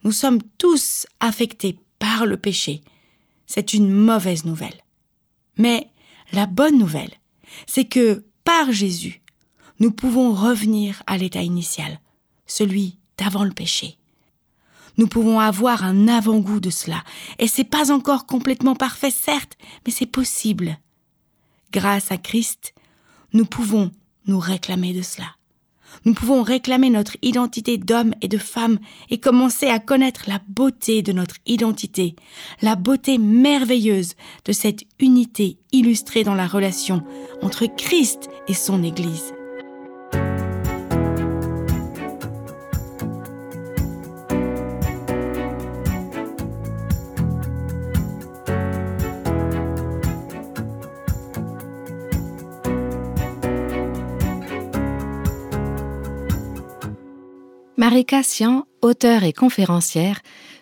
Nous 0.05 0.11
sommes 0.11 0.41
tous 0.59 1.07
affectés 1.19 1.79
par 1.97 2.27
le 2.27 2.37
péché. 2.37 2.83
C'est 3.47 3.73
une 3.73 3.89
mauvaise 3.89 4.45
nouvelle. 4.45 4.83
Mais 5.57 5.89
la 6.31 6.45
bonne 6.45 6.77
nouvelle, 6.77 7.13
c'est 7.65 7.85
que 7.85 8.23
par 8.43 8.71
Jésus, 8.71 9.23
nous 9.79 9.91
pouvons 9.91 10.31
revenir 10.33 11.01
à 11.07 11.17
l'état 11.17 11.41
initial, 11.41 11.99
celui 12.45 12.99
d'avant 13.17 13.43
le 13.43 13.51
péché. 13.51 13.97
Nous 14.97 15.07
pouvons 15.07 15.39
avoir 15.39 15.83
un 15.83 16.07
avant-goût 16.07 16.59
de 16.59 16.69
cela, 16.69 17.03
et 17.39 17.47
c'est 17.47 17.63
pas 17.63 17.91
encore 17.91 18.27
complètement 18.27 18.75
parfait, 18.75 19.11
certes, 19.11 19.57
mais 19.85 19.91
c'est 19.91 20.05
possible. 20.05 20.77
Grâce 21.71 22.11
à 22.11 22.17
Christ, 22.17 22.75
nous 23.33 23.45
pouvons 23.45 23.91
nous 24.27 24.39
réclamer 24.39 24.93
de 24.93 25.01
cela. 25.01 25.35
Nous 26.05 26.13
pouvons 26.13 26.41
réclamer 26.41 26.89
notre 26.89 27.17
identité 27.21 27.77
d'homme 27.77 28.13
et 28.21 28.27
de 28.27 28.37
femme 28.37 28.79
et 29.09 29.19
commencer 29.19 29.67
à 29.67 29.79
connaître 29.79 30.23
la 30.27 30.39
beauté 30.47 31.01
de 31.01 31.11
notre 31.11 31.35
identité, 31.45 32.15
la 32.61 32.75
beauté 32.75 33.17
merveilleuse 33.17 34.13
de 34.45 34.51
cette 34.51 34.83
unité 34.99 35.57
illustrée 35.71 36.23
dans 36.23 36.35
la 36.35 36.47
relation 36.47 37.03
entre 37.41 37.65
Christ 37.65 38.29
et 38.47 38.53
son 38.53 38.83
Église. 38.83 39.34
Marika 57.85 58.23
Sian, 58.23 58.65
auteure 58.81 59.25
et 59.25 59.31
conférencière, 59.31 60.21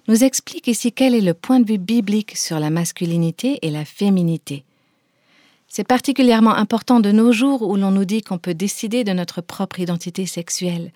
nous 0.10 0.26
explique 0.26 0.68
ici 0.68 0.92
quel 0.92 1.16
est 1.16 1.22
le 1.22 1.34
point 1.34 1.62
de 1.62 1.66
vue 1.66 1.78
biblique 1.78 2.36
sur 2.36 2.60
la 2.60 2.70
masculinité 2.70 3.60
et 3.62 3.72
la 3.72 3.86
féminité. 3.86 4.66
C'est 5.70 5.88
particulièrement 5.88 6.54
important 6.54 7.00
de 7.00 7.14
nos 7.14 7.32
jours 7.32 7.62
où 7.62 7.78
l'on 7.78 7.92
nous 7.92 8.04
dit 8.04 8.24
qu'on 8.24 8.40
peut 8.40 8.54
décider 8.54 9.06
de 9.06 9.14
notre 9.14 9.40
propre 9.40 9.80
identité 9.80 10.26
sexuelle. 10.26 10.92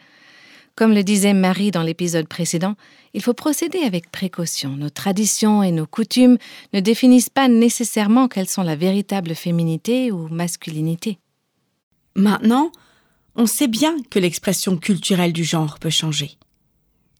Comme 0.76 0.94
le 0.94 1.02
disait 1.02 1.34
Marie 1.34 1.72
dans 1.72 1.82
l'épisode 1.82 2.28
précédent, 2.28 2.76
il 3.14 3.24
faut 3.24 3.34
procéder 3.34 3.80
avec 3.86 4.12
précaution. 4.12 4.72
Nos 4.72 4.90
traditions 4.90 5.64
et 5.64 5.72
nos 5.72 5.88
coutumes 5.88 6.38
ne 6.74 6.82
définissent 6.82 7.30
pas 7.30 7.48
nécessairement 7.48 8.28
quelles 8.28 8.50
sont 8.50 8.64
la 8.64 8.76
véritable 8.76 9.34
féminité 9.34 10.12
ou 10.12 10.28
masculinité. 10.28 11.20
Maintenant, 12.18 12.74
on 13.38 13.46
sait 13.46 13.68
bien 13.68 13.96
que 14.10 14.18
l'expression 14.18 14.78
culturelle 14.78 15.32
du 15.32 15.44
genre 15.44 15.78
peut 15.78 15.92
changer. 15.92 16.38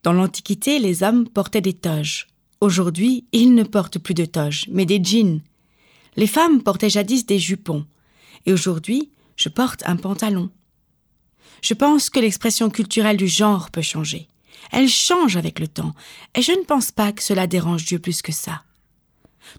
Dans 0.02 0.12
l'Antiquité, 0.12 0.80
les 0.80 1.04
hommes 1.04 1.28
portaient 1.28 1.60
des 1.60 1.74
toges. 1.74 2.26
Aujourd'hui, 2.60 3.24
ils 3.30 3.54
ne 3.54 3.62
portent 3.62 4.00
plus 4.00 4.14
de 4.14 4.24
toges, 4.24 4.66
mais 4.68 4.84
des 4.84 5.02
jeans. 5.02 5.40
Les 6.16 6.26
femmes 6.26 6.62
portaient 6.62 6.90
jadis 6.90 7.24
des 7.24 7.38
jupons. 7.38 7.86
Et 8.46 8.52
aujourd'hui, 8.52 9.10
je 9.36 9.48
porte 9.48 9.84
un 9.86 9.94
pantalon. 9.94 10.50
Je 11.62 11.74
pense 11.74 12.10
que 12.10 12.18
l'expression 12.18 12.68
culturelle 12.68 13.16
du 13.16 13.28
genre 13.28 13.70
peut 13.70 13.82
changer. 13.82 14.26
Elle 14.72 14.88
change 14.88 15.36
avec 15.36 15.60
le 15.60 15.68
temps, 15.68 15.94
et 16.34 16.42
je 16.42 16.52
ne 16.52 16.64
pense 16.64 16.90
pas 16.90 17.12
que 17.12 17.22
cela 17.22 17.46
dérange 17.46 17.84
Dieu 17.84 18.00
plus 18.00 18.22
que 18.22 18.32
ça. 18.32 18.62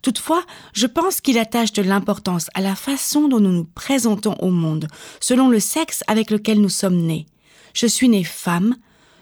Toutefois, 0.01 0.43
je 0.73 0.87
pense 0.87 1.21
qu'il 1.21 1.37
attache 1.37 1.73
de 1.73 1.81
l'importance 1.81 2.47
à 2.53 2.61
la 2.61 2.75
façon 2.75 3.27
dont 3.27 3.39
nous 3.39 3.51
nous 3.51 3.65
présentons 3.65 4.35
au 4.39 4.49
monde, 4.49 4.87
selon 5.19 5.49
le 5.49 5.59
sexe 5.59 6.03
avec 6.07 6.31
lequel 6.31 6.61
nous 6.61 6.69
sommes 6.69 6.97
nés. 6.97 7.25
Je 7.73 7.87
suis 7.87 8.09
née 8.09 8.23
femme, 8.23 8.75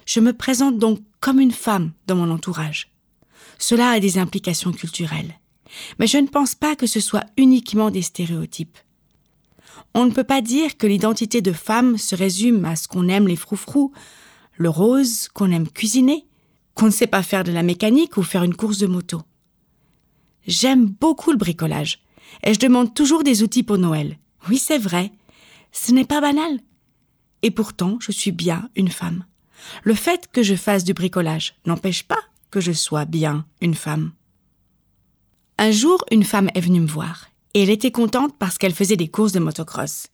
je 0.06 0.20
me 0.20 0.34
présente 0.34 0.78
donc 0.78 1.00
comme 1.20 1.40
une 1.40 1.52
femme 1.52 1.92
dans 2.08 2.16
mon 2.16 2.32
entourage. 2.32 2.92
Cela 3.60 3.90
a 3.92 4.00
des 4.00 4.18
implications 4.18 4.72
culturelles. 4.72 5.40
Mais 6.00 6.08
je 6.08 6.18
ne 6.18 6.28
pense 6.28 6.56
pas 6.56 6.76
que 6.76 6.88
ce 6.88 7.00
soit 7.00 7.26
uniquement 7.36 7.90
des 7.90 8.02
stéréotypes. 8.02 8.78
On 9.94 10.06
ne 10.06 10.12
peut 10.12 10.24
pas 10.24 10.42
dire 10.42 10.78
que 10.78 10.88
l'identité 10.88 11.42
de 11.42 11.52
femme 11.52 11.98
se 11.98 12.16
résume 12.16 12.66
à 12.66 12.76
ce 12.76 12.88
qu'on 12.88 13.08
aime 13.08 13.28
les 13.28 13.36
froufrous, 13.36 13.92
le 14.56 14.70
rose, 14.70 15.28
qu'on 15.34 15.52
aime 15.52 15.68
cuisiner, 15.68 16.26
qu'on 16.74 16.88
ne 16.88 16.92
sait 16.92 17.08
pas 17.08 17.24
faire 17.24 17.44
de 17.44 17.52
la 17.52 17.64
mécanique 17.64 18.18
ou 18.18 18.24
faire 18.24 18.44
une 18.44 18.56
course 18.56 18.78
de 18.78 18.88
moto. 18.88 19.22
J'aime 20.48 20.86
beaucoup 20.86 21.32
le 21.32 21.38
bricolage. 21.38 22.00
Et 22.44 22.54
je 22.54 22.60
demande 22.60 22.94
toujours 22.94 23.24
des 23.24 23.44
outils 23.44 23.64
pour 23.64 23.78
Noël. 23.78 24.18
Oui, 24.50 24.58
c'est 24.58 24.78
vrai. 24.78 25.12
Ce 25.72 25.92
n'est 25.92 26.06
pas 26.06 26.22
banal. 26.22 26.60
Et 27.42 27.52
pourtant, 27.52 27.98
je 28.00 28.12
suis 28.12 28.32
bien 28.32 28.70
une 28.76 28.90
femme. 28.90 29.26
Le 29.84 29.94
fait 29.94 30.28
que 30.32 30.44
je 30.44 30.56
fasse 30.56 30.84
du 30.84 30.94
bricolage 30.94 31.56
n'empêche 31.66 32.04
pas 32.04 32.20
que 32.52 32.60
je 32.60 32.72
sois 32.72 33.06
bien 33.06 33.46
une 33.62 33.76
femme. 33.76 34.12
Un 35.58 35.72
jour, 35.72 36.04
une 36.12 36.24
femme 36.24 36.50
est 36.54 36.62
venue 36.62 36.82
me 36.82 36.88
voir, 36.88 37.30
et 37.54 37.64
elle 37.64 37.72
était 37.72 37.92
contente 37.92 38.36
parce 38.38 38.58
qu'elle 38.58 38.76
faisait 38.76 38.96
des 38.96 39.08
courses 39.08 39.32
de 39.32 39.40
motocross. 39.40 40.08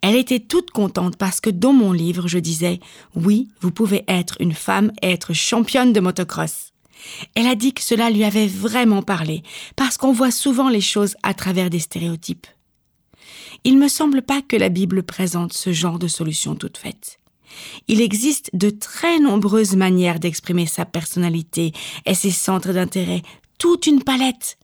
Elle 0.00 0.16
était 0.16 0.40
toute 0.40 0.72
contente 0.72 1.16
parce 1.16 1.40
que 1.40 1.50
dans 1.50 1.72
mon 1.72 1.92
livre, 1.92 2.26
je 2.26 2.38
disais, 2.38 2.80
oui, 3.14 3.48
vous 3.60 3.70
pouvez 3.70 4.04
être 4.08 4.36
une 4.40 4.54
femme 4.54 4.90
et 5.00 5.12
être 5.12 5.32
championne 5.32 5.92
de 5.92 6.00
motocross. 6.00 6.71
Elle 7.34 7.46
a 7.46 7.54
dit 7.54 7.72
que 7.72 7.82
cela 7.82 8.10
lui 8.10 8.24
avait 8.24 8.46
vraiment 8.46 9.02
parlé, 9.02 9.42
parce 9.76 9.96
qu'on 9.96 10.12
voit 10.12 10.30
souvent 10.30 10.68
les 10.68 10.80
choses 10.80 11.16
à 11.22 11.34
travers 11.34 11.70
des 11.70 11.80
stéréotypes. 11.80 12.46
Il 13.64 13.78
me 13.78 13.88
semble 13.88 14.22
pas 14.22 14.42
que 14.42 14.56
la 14.56 14.68
Bible 14.68 15.02
présente 15.02 15.52
ce 15.52 15.72
genre 15.72 15.98
de 15.98 16.08
solution 16.08 16.54
toute 16.54 16.78
faite. 16.78 17.18
Il 17.88 18.00
existe 18.00 18.50
de 18.54 18.70
très 18.70 19.18
nombreuses 19.20 19.76
manières 19.76 20.18
d'exprimer 20.18 20.66
sa 20.66 20.84
personnalité 20.84 21.72
et 22.06 22.14
ses 22.14 22.30
centres 22.30 22.72
d'intérêt, 22.72 23.22
toute 23.58 23.86
une 23.86 24.02
palette. 24.02 24.58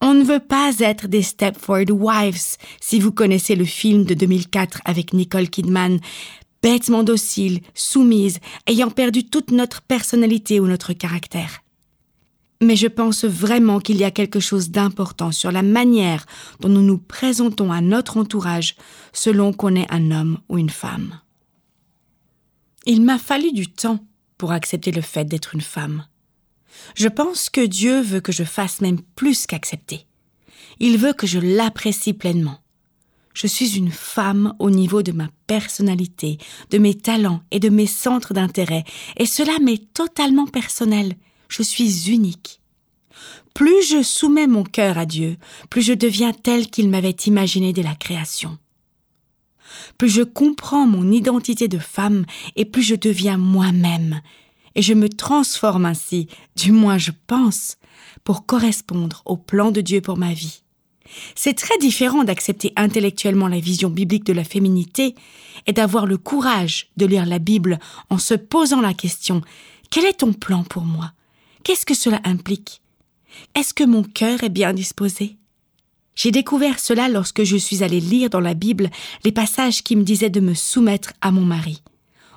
On 0.00 0.14
ne 0.14 0.22
veut 0.22 0.40
pas 0.40 0.72
être 0.78 1.08
des 1.08 1.22
Stepford 1.22 1.90
Wives, 1.90 2.56
si 2.80 3.00
vous 3.00 3.10
connaissez 3.10 3.56
le 3.56 3.64
film 3.64 4.04
de 4.04 4.14
2004 4.14 4.82
avec 4.84 5.12
Nicole 5.12 5.48
Kidman, 5.48 5.98
bêtement 6.62 7.02
docile, 7.02 7.60
soumise, 7.74 8.38
ayant 8.66 8.90
perdu 8.90 9.24
toute 9.24 9.50
notre 9.50 9.82
personnalité 9.82 10.60
ou 10.60 10.66
notre 10.66 10.92
caractère. 10.92 11.62
Mais 12.60 12.74
je 12.74 12.88
pense 12.88 13.24
vraiment 13.24 13.78
qu'il 13.78 13.98
y 13.98 14.04
a 14.04 14.10
quelque 14.10 14.40
chose 14.40 14.70
d'important 14.70 15.30
sur 15.30 15.52
la 15.52 15.62
manière 15.62 16.26
dont 16.60 16.68
nous 16.68 16.82
nous 16.82 16.98
présentons 16.98 17.70
à 17.70 17.80
notre 17.80 18.16
entourage 18.16 18.74
selon 19.12 19.52
qu'on 19.52 19.76
est 19.76 19.90
un 19.92 20.10
homme 20.10 20.38
ou 20.48 20.58
une 20.58 20.70
femme. 20.70 21.20
Il 22.84 23.02
m'a 23.02 23.18
fallu 23.18 23.52
du 23.52 23.68
temps 23.68 24.00
pour 24.38 24.50
accepter 24.50 24.90
le 24.90 25.02
fait 25.02 25.24
d'être 25.24 25.54
une 25.54 25.60
femme. 25.60 26.04
Je 26.94 27.08
pense 27.08 27.48
que 27.48 27.64
Dieu 27.64 28.00
veut 28.00 28.20
que 28.20 28.32
je 28.32 28.44
fasse 28.44 28.80
même 28.80 29.00
plus 29.14 29.46
qu'accepter. 29.46 30.06
Il 30.80 30.98
veut 30.98 31.12
que 31.12 31.26
je 31.26 31.38
l'apprécie 31.38 32.12
pleinement. 32.12 32.58
Je 33.34 33.46
suis 33.46 33.76
une 33.76 33.90
femme 33.90 34.54
au 34.58 34.70
niveau 34.70 35.02
de 35.02 35.12
ma 35.12 35.28
personnalité, 35.46 36.38
de 36.70 36.78
mes 36.78 36.94
talents 36.94 37.42
et 37.52 37.60
de 37.60 37.68
mes 37.68 37.86
centres 37.86 38.34
d'intérêt, 38.34 38.84
et 39.16 39.26
cela 39.26 39.58
m'est 39.60 39.92
totalement 39.92 40.46
personnel 40.46 41.14
je 41.48 41.62
suis 41.62 42.10
unique. 42.10 42.60
Plus 43.54 43.88
je 43.88 44.02
soumets 44.02 44.46
mon 44.46 44.62
cœur 44.62 44.98
à 44.98 45.06
Dieu, 45.06 45.36
plus 45.70 45.82
je 45.82 45.92
deviens 45.92 46.32
tel 46.32 46.68
qu'il 46.68 46.88
m'avait 46.88 47.16
imaginé 47.26 47.72
dès 47.72 47.82
la 47.82 47.94
création. 47.94 48.58
Plus 49.96 50.08
je 50.08 50.22
comprends 50.22 50.86
mon 50.86 51.10
identité 51.10 51.68
de 51.68 51.78
femme 51.78 52.24
et 52.56 52.64
plus 52.64 52.82
je 52.82 52.94
deviens 52.94 53.36
moi-même, 53.36 54.20
et 54.74 54.82
je 54.82 54.94
me 54.94 55.08
transforme 55.08 55.86
ainsi, 55.86 56.28
du 56.56 56.72
moins 56.72 56.98
je 56.98 57.10
pense, 57.26 57.78
pour 58.24 58.46
correspondre 58.46 59.22
au 59.24 59.36
plan 59.36 59.70
de 59.70 59.80
Dieu 59.80 60.00
pour 60.00 60.16
ma 60.16 60.32
vie. 60.32 60.62
C'est 61.34 61.54
très 61.54 61.78
différent 61.78 62.24
d'accepter 62.24 62.72
intellectuellement 62.76 63.48
la 63.48 63.60
vision 63.60 63.88
biblique 63.88 64.24
de 64.24 64.32
la 64.32 64.44
féminité 64.44 65.14
et 65.66 65.72
d'avoir 65.72 66.06
le 66.06 66.18
courage 66.18 66.90
de 66.96 67.06
lire 67.06 67.26
la 67.26 67.38
Bible 67.38 67.78
en 68.10 68.18
se 68.18 68.34
posant 68.34 68.80
la 68.80 68.94
question 68.94 69.40
Quel 69.90 70.04
est 70.04 70.18
ton 70.18 70.32
plan 70.32 70.64
pour 70.64 70.82
moi? 70.82 71.12
Qu'est-ce 71.68 71.84
que 71.84 71.92
cela 71.92 72.22
implique? 72.24 72.80
Est-ce 73.54 73.74
que 73.74 73.84
mon 73.84 74.02
cœur 74.02 74.42
est 74.42 74.48
bien 74.48 74.72
disposé? 74.72 75.36
J'ai 76.14 76.30
découvert 76.30 76.80
cela 76.80 77.10
lorsque 77.10 77.44
je 77.44 77.58
suis 77.58 77.84
allée 77.84 78.00
lire 78.00 78.30
dans 78.30 78.40
la 78.40 78.54
Bible 78.54 78.88
les 79.22 79.32
passages 79.32 79.82
qui 79.82 79.94
me 79.94 80.02
disaient 80.02 80.30
de 80.30 80.40
me 80.40 80.54
soumettre 80.54 81.12
à 81.20 81.30
mon 81.30 81.42
mari. 81.42 81.82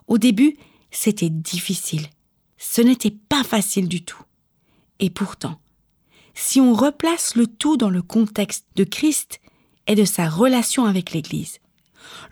Au 0.10 0.18
début, 0.18 0.58
c'était 0.92 1.30
difficile. 1.30 2.08
Ce 2.58 2.82
n'était 2.82 3.16
pas 3.30 3.46
facile 3.46 3.88
du 3.88 4.04
tout. 4.04 4.22
Et 5.00 5.10
pourtant, 5.10 5.62
si 6.34 6.60
on 6.60 6.74
replace 6.74 7.36
le 7.36 7.48
tout 7.48 7.78
dans 7.78 7.90
le 7.90 8.02
contexte 8.02 8.66
de 8.76 8.84
Christ 8.84 9.40
et 9.88 9.96
de 9.96 10.04
sa 10.04 10.28
relation 10.28 10.84
avec 10.84 11.14
l'Église, 11.14 11.60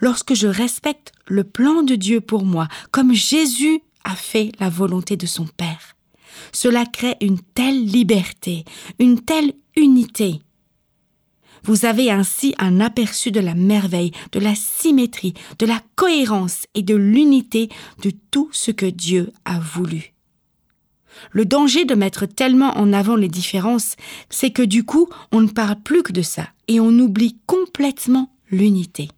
lorsque 0.01 0.33
je 0.33 0.47
respecte 0.47 1.13
le 1.27 1.45
plan 1.45 1.81
de 1.81 1.95
Dieu 1.95 2.19
pour 2.19 2.43
moi, 2.43 2.67
comme 2.91 3.13
Jésus 3.13 3.83
a 4.03 4.17
fait 4.17 4.51
la 4.59 4.67
volonté 4.69 5.15
de 5.15 5.27
son 5.27 5.47
Père, 5.47 5.95
cela 6.51 6.85
crée 6.85 7.17
une 7.21 7.39
telle 7.39 7.85
liberté, 7.85 8.65
une 8.99 9.19
telle 9.21 9.53
unité. 9.75 10.41
Vous 11.63 11.85
avez 11.85 12.09
ainsi 12.09 12.55
un 12.57 12.79
aperçu 12.79 13.31
de 13.31 13.39
la 13.39 13.53
merveille, 13.53 14.11
de 14.31 14.39
la 14.39 14.55
symétrie, 14.55 15.33
de 15.57 15.65
la 15.65 15.81
cohérence 15.95 16.65
et 16.73 16.83
de 16.83 16.95
l'unité 16.95 17.69
de 18.01 18.11
tout 18.31 18.49
ce 18.51 18.71
que 18.71 18.85
Dieu 18.85 19.31
a 19.45 19.59
voulu. 19.59 20.13
Le 21.31 21.45
danger 21.45 21.85
de 21.85 21.95
mettre 21.95 22.25
tellement 22.25 22.77
en 22.77 22.93
avant 22.93 23.15
les 23.15 23.27
différences, 23.27 23.95
c'est 24.29 24.51
que 24.51 24.61
du 24.61 24.83
coup, 24.83 25.09
on 25.31 25.41
ne 25.41 25.49
parle 25.49 25.81
plus 25.81 26.03
que 26.03 26.13
de 26.13 26.21
ça 26.21 26.47
et 26.67 26.79
on 26.79 26.97
oublie 26.99 27.37
complètement 27.45 28.31
l'unité. 28.51 29.09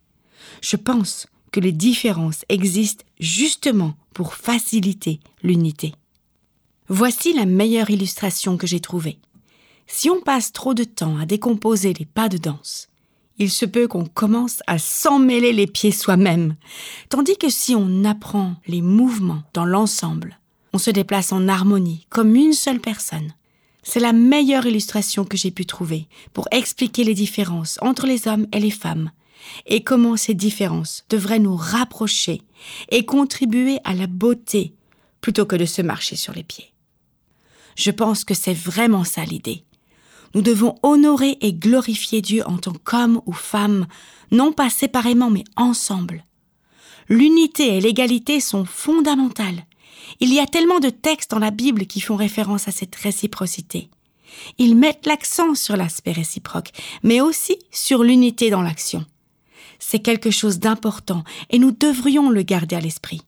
Je 0.61 0.77
pense 0.77 1.27
que 1.51 1.59
les 1.59 1.71
différences 1.71 2.43
existent 2.49 3.05
justement 3.19 3.93
pour 4.13 4.33
faciliter 4.33 5.19
l'unité. 5.43 5.93
Voici 6.93 7.31
la 7.31 7.45
meilleure 7.45 7.89
illustration 7.89 8.57
que 8.57 8.67
j'ai 8.67 8.81
trouvée. 8.81 9.17
Si 9.87 10.09
on 10.09 10.19
passe 10.19 10.51
trop 10.51 10.73
de 10.73 10.83
temps 10.83 11.17
à 11.17 11.25
décomposer 11.25 11.93
les 11.93 12.03
pas 12.03 12.27
de 12.27 12.37
danse, 12.37 12.89
il 13.37 13.49
se 13.49 13.63
peut 13.63 13.87
qu'on 13.87 14.03
commence 14.03 14.61
à 14.67 14.77
s'emmêler 14.77 15.53
les 15.53 15.67
pieds 15.67 15.93
soi-même, 15.93 16.57
tandis 17.07 17.37
que 17.37 17.49
si 17.49 17.75
on 17.75 18.03
apprend 18.03 18.55
les 18.67 18.81
mouvements 18.81 19.43
dans 19.53 19.63
l'ensemble, 19.63 20.37
on 20.73 20.77
se 20.79 20.91
déplace 20.91 21.31
en 21.31 21.47
harmonie, 21.47 22.07
comme 22.09 22.35
une 22.35 22.51
seule 22.51 22.81
personne. 22.81 23.35
C'est 23.83 24.01
la 24.01 24.11
meilleure 24.11 24.65
illustration 24.65 25.23
que 25.23 25.37
j'ai 25.37 25.51
pu 25.51 25.65
trouver 25.65 26.09
pour 26.33 26.49
expliquer 26.51 27.05
les 27.05 27.13
différences 27.13 27.79
entre 27.81 28.05
les 28.05 28.27
hommes 28.27 28.47
et 28.51 28.59
les 28.59 28.69
femmes, 28.69 29.11
et 29.65 29.81
comment 29.81 30.17
ces 30.17 30.33
différences 30.33 31.05
devraient 31.09 31.39
nous 31.39 31.55
rapprocher 31.55 32.41
et 32.89 33.05
contribuer 33.05 33.79
à 33.85 33.93
la 33.93 34.07
beauté 34.07 34.73
plutôt 35.21 35.45
que 35.45 35.55
de 35.55 35.65
se 35.65 35.81
marcher 35.81 36.17
sur 36.17 36.33
les 36.33 36.43
pieds. 36.43 36.70
Je 37.75 37.91
pense 37.91 38.23
que 38.23 38.33
c'est 38.33 38.53
vraiment 38.53 39.03
ça 39.03 39.23
l'idée. 39.23 39.63
Nous 40.33 40.41
devons 40.41 40.75
honorer 40.83 41.37
et 41.41 41.53
glorifier 41.53 42.21
Dieu 42.21 42.43
en 42.47 42.57
tant 42.57 42.73
qu'homme 42.83 43.21
ou 43.25 43.33
femme, 43.33 43.85
non 44.31 44.53
pas 44.53 44.69
séparément 44.69 45.29
mais 45.29 45.43
ensemble. 45.55 46.23
L'unité 47.09 47.77
et 47.77 47.81
l'égalité 47.81 48.39
sont 48.39 48.63
fondamentales. 48.63 49.65
Il 50.19 50.33
y 50.33 50.39
a 50.39 50.45
tellement 50.45 50.79
de 50.79 50.89
textes 50.89 51.31
dans 51.31 51.39
la 51.39 51.51
Bible 51.51 51.85
qui 51.85 51.99
font 51.99 52.15
référence 52.15 52.67
à 52.67 52.71
cette 52.71 52.95
réciprocité. 52.95 53.89
Ils 54.57 54.75
mettent 54.75 55.05
l'accent 55.05 55.55
sur 55.55 55.75
l'aspect 55.75 56.13
réciproque, 56.13 56.71
mais 57.03 57.19
aussi 57.19 57.57
sur 57.71 58.03
l'unité 58.03 58.49
dans 58.49 58.61
l'action. 58.61 59.05
C'est 59.79 59.99
quelque 59.99 60.31
chose 60.31 60.59
d'important 60.59 61.23
et 61.49 61.59
nous 61.59 61.71
devrions 61.71 62.29
le 62.29 62.43
garder 62.43 62.75
à 62.75 62.79
l'esprit. 62.79 63.21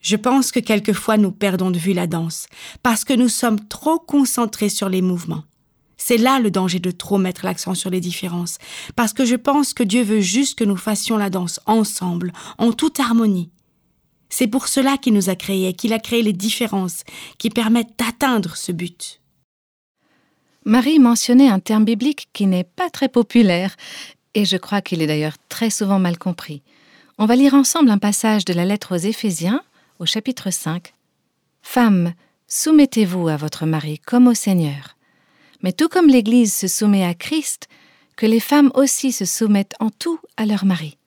Je 0.00 0.16
pense 0.16 0.52
que 0.52 0.60
quelquefois 0.60 1.16
nous 1.16 1.32
perdons 1.32 1.70
de 1.70 1.78
vue 1.78 1.92
la 1.92 2.06
danse, 2.06 2.46
parce 2.82 3.04
que 3.04 3.14
nous 3.14 3.28
sommes 3.28 3.66
trop 3.68 3.98
concentrés 3.98 4.68
sur 4.68 4.88
les 4.88 5.02
mouvements. 5.02 5.44
C'est 5.96 6.16
là 6.16 6.38
le 6.38 6.50
danger 6.50 6.78
de 6.78 6.92
trop 6.92 7.18
mettre 7.18 7.44
l'accent 7.44 7.74
sur 7.74 7.90
les 7.90 8.00
différences, 8.00 8.58
parce 8.94 9.12
que 9.12 9.24
je 9.24 9.34
pense 9.34 9.74
que 9.74 9.82
Dieu 9.82 10.02
veut 10.02 10.20
juste 10.20 10.56
que 10.56 10.64
nous 10.64 10.76
fassions 10.76 11.16
la 11.16 11.30
danse 11.30 11.60
ensemble, 11.66 12.32
en 12.56 12.72
toute 12.72 13.00
harmonie. 13.00 13.50
C'est 14.28 14.46
pour 14.46 14.68
cela 14.68 14.96
qu'il 14.96 15.14
nous 15.14 15.30
a 15.30 15.34
créés, 15.34 15.72
qu'il 15.72 15.92
a 15.92 15.98
créé 15.98 16.22
les 16.22 16.32
différences 16.32 17.02
qui 17.38 17.50
permettent 17.50 17.98
d'atteindre 17.98 18.56
ce 18.56 18.72
but. 18.72 19.20
Marie 20.64 20.98
mentionnait 20.98 21.48
un 21.48 21.60
terme 21.60 21.84
biblique 21.84 22.28
qui 22.32 22.46
n'est 22.46 22.64
pas 22.64 22.90
très 22.90 23.08
populaire, 23.08 23.74
et 24.34 24.44
je 24.44 24.56
crois 24.56 24.82
qu'il 24.82 25.02
est 25.02 25.06
d'ailleurs 25.06 25.36
très 25.48 25.70
souvent 25.70 25.98
mal 25.98 26.18
compris. 26.18 26.62
On 27.16 27.26
va 27.26 27.34
lire 27.34 27.54
ensemble 27.54 27.90
un 27.90 27.98
passage 27.98 28.44
de 28.44 28.52
la 28.52 28.64
lettre 28.64 28.94
aux 28.94 28.98
Éphésiens, 28.98 29.62
au 29.98 30.06
chapitre 30.06 30.50
5. 30.50 30.94
Femmes, 31.62 32.14
soumettez-vous 32.46 33.28
à 33.28 33.36
votre 33.36 33.66
mari 33.66 33.98
comme 33.98 34.28
au 34.28 34.34
Seigneur. 34.34 34.96
Mais 35.62 35.72
tout 35.72 35.88
comme 35.88 36.08
l'Église 36.08 36.54
se 36.54 36.68
soumet 36.68 37.04
à 37.04 37.14
Christ, 37.14 37.68
que 38.16 38.26
les 38.26 38.40
femmes 38.40 38.70
aussi 38.74 39.12
se 39.12 39.24
soumettent 39.24 39.74
en 39.80 39.90
tout 39.90 40.20
à 40.36 40.46
leur 40.46 40.64
mari. 40.64 40.98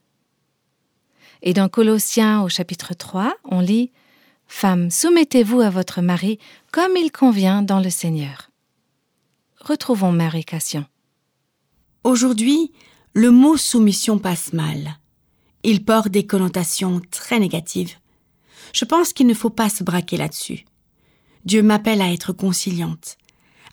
Et 1.41 1.54
dans 1.54 1.69
Colossiens 1.69 2.41
au 2.41 2.49
chapitre 2.49 2.93
3, 2.93 3.34
on 3.45 3.62
lit 3.62 3.91
Femmes, 4.47 4.91
soumettez-vous 4.91 5.62
à 5.62 5.69
votre 5.69 6.01
mari 6.01 6.38
comme 6.71 6.97
il 6.97 7.12
convient 7.12 7.62
dans 7.62 7.80
le 7.80 7.89
Seigneur. 7.89 8.49
Retrouvons 9.60 10.12
Marie 10.12 10.43
Cassion. 10.43 10.86
Aujourd'hui, 12.04 12.71
le 13.13 13.32
mot 13.32 13.56
soumission 13.56 14.19
passe 14.19 14.51
mal. 14.51 14.97
Il 15.63 15.86
porte 15.86 16.10
des 16.10 16.25
connotations 16.25 17.01
très 17.12 17.39
négatives. 17.39 18.00
Je 18.73 18.86
pense 18.86 19.13
qu'il 19.13 19.27
ne 19.27 19.34
faut 19.34 19.49
pas 19.49 19.69
se 19.69 19.84
braquer 19.84 20.17
là-dessus. 20.17 20.65
Dieu 21.45 21.63
m'appelle 21.63 22.01
à 22.01 22.12
être 22.12 22.34
conciliante, 22.34 23.17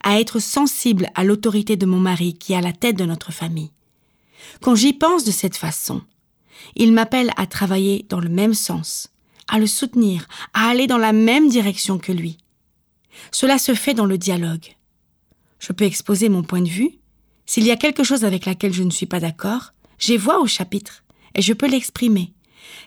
à 0.02 0.20
être 0.20 0.38
sensible 0.38 1.10
à 1.14 1.24
l'autorité 1.24 1.76
de 1.76 1.86
mon 1.86 1.98
mari 1.98 2.34
qui 2.34 2.52
est 2.52 2.56
à 2.56 2.60
la 2.60 2.72
tête 2.72 2.96
de 2.96 3.04
notre 3.04 3.32
famille. 3.32 3.72
Quand 4.60 4.74
j'y 4.74 4.92
pense 4.92 5.24
de 5.24 5.30
cette 5.30 5.56
façon, 5.56 6.02
il 6.76 6.92
m'appelle 6.92 7.30
à 7.36 7.46
travailler 7.46 8.06
dans 8.08 8.20
le 8.20 8.28
même 8.28 8.54
sens, 8.54 9.10
à 9.48 9.58
le 9.58 9.66
soutenir, 9.66 10.26
à 10.54 10.68
aller 10.68 10.86
dans 10.86 10.98
la 10.98 11.12
même 11.12 11.48
direction 11.48 11.98
que 11.98 12.12
lui. 12.12 12.38
Cela 13.32 13.58
se 13.58 13.74
fait 13.74 13.94
dans 13.94 14.06
le 14.06 14.18
dialogue. 14.18 14.76
Je 15.58 15.72
peux 15.72 15.84
exposer 15.84 16.28
mon 16.28 16.42
point 16.42 16.62
de 16.62 16.68
vue. 16.68 16.92
S'il 17.46 17.64
y 17.64 17.70
a 17.70 17.76
quelque 17.76 18.04
chose 18.04 18.24
avec 18.24 18.46
laquelle 18.46 18.72
je 18.72 18.82
ne 18.82 18.90
suis 18.90 19.06
pas 19.06 19.20
d'accord, 19.20 19.72
j'ai 19.98 20.16
voix 20.16 20.40
au 20.40 20.46
chapitre 20.46 21.02
et 21.34 21.42
je 21.42 21.52
peux 21.52 21.68
l'exprimer, 21.68 22.32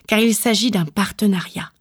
car 0.08 0.20
il 0.20 0.36
s'agit 0.36 0.72
d'un 0.72 0.86
partenariat. 0.86 1.72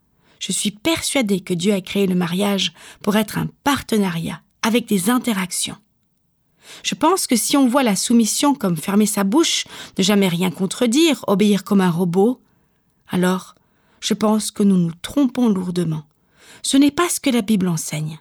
Je 0.41 0.53
suis 0.53 0.73
persuadée 0.73 1.41
que 1.41 1.55
Dieu 1.55 1.73
a 1.73 1.81
créé 1.81 2.07
le 2.07 2.15
mariage 2.17 2.73
pour 3.03 3.17
être 3.17 3.39
un 3.39 3.47
partenariat 3.63 4.43
avec 4.63 4.87
des 4.87 5.11
interactions. 5.11 5.77
Je 6.83 6.95
pense 6.95 7.27
que 7.27 7.37
si 7.37 7.57
on 7.57 7.69
voit 7.69 7.83
la 7.83 7.97
soumission 7.97 8.55
comme 8.55 8.77
fermer 8.77 9.07
sa 9.07 9.23
bouche, 9.23 9.67
ne 9.99 10.03
jamais 10.03 10.29
rien 10.29 10.51
contredire, 10.51 11.25
obéir 11.27 11.63
comme 11.63 11.81
un 11.81 11.91
robot, 11.91 12.41
alors 13.09 13.55
je 14.01 14.15
pense 14.15 14.51
que 14.51 14.63
nous 14.63 14.79
nous 14.79 14.93
trompons 15.03 15.49
lourdement. 15.49 16.05
Ce 16.63 16.77
n'est 16.77 16.91
pas 16.91 17.09
ce 17.09 17.21
que 17.21 17.31
la 17.31 17.43
Bible 17.43 17.69
enseigne. 17.69 18.19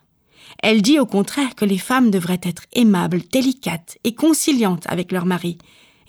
Elle 0.61 0.81
dit 0.81 0.99
au 0.99 1.05
contraire 1.05 1.55
que 1.55 1.65
les 1.65 1.77
femmes 1.77 2.11
devraient 2.11 2.41
être 2.43 2.63
aimables, 2.73 3.21
délicates 3.31 3.97
et 4.03 4.13
conciliantes 4.13 4.85
avec 4.87 5.11
leur 5.11 5.25
mari 5.25 5.57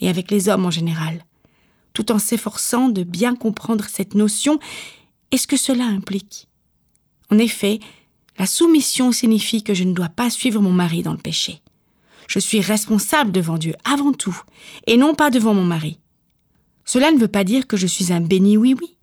et 0.01 0.09
avec 0.09 0.31
les 0.31 0.49
hommes 0.49 0.67
en 0.67 0.71
général, 0.71 1.25
tout 1.93 2.11
en 2.11 2.19
s'efforçant 2.19 2.89
de 2.89 3.05
bien 3.05 3.37
comprendre 3.37 3.85
cette 3.89 4.15
notion 4.15 4.59
et 5.31 5.37
ce 5.37 5.47
que 5.47 5.57
cela 5.57 5.85
implique? 5.85 6.49
En 7.31 7.39
effet, 7.39 7.81
la 8.39 8.47
soumission 8.47 9.13
signifie 9.13 9.63
que 9.63 9.75
je 9.75 9.85
ne 9.85 9.93
dois 9.93 10.09
pas 10.09 10.31
suivre 10.31 10.61
mon 10.61 10.73
mari 10.73 11.03
dans 11.03 11.13
le 11.13 11.19
péché. 11.19 11.61
Je 12.27 12.39
suis 12.39 12.61
responsable 12.61 13.33
devant 13.33 13.59
Dieu 13.59 13.75
avant 13.85 14.13
tout, 14.13 14.41
et 14.87 14.97
non 14.97 15.15
pas 15.15 15.31
devant 15.31 15.55
mon 15.55 15.65
mari. 15.65 15.99
Cela 16.85 17.13
ne 17.13 17.19
veut 17.19 17.29
pas 17.29 17.45
dire 17.45 17.67
que 17.67 17.77
je 17.77 17.87
suis 17.87 18.13
un 18.13 18.21
béni 18.21 18.57
oui-oui. 18.57 18.97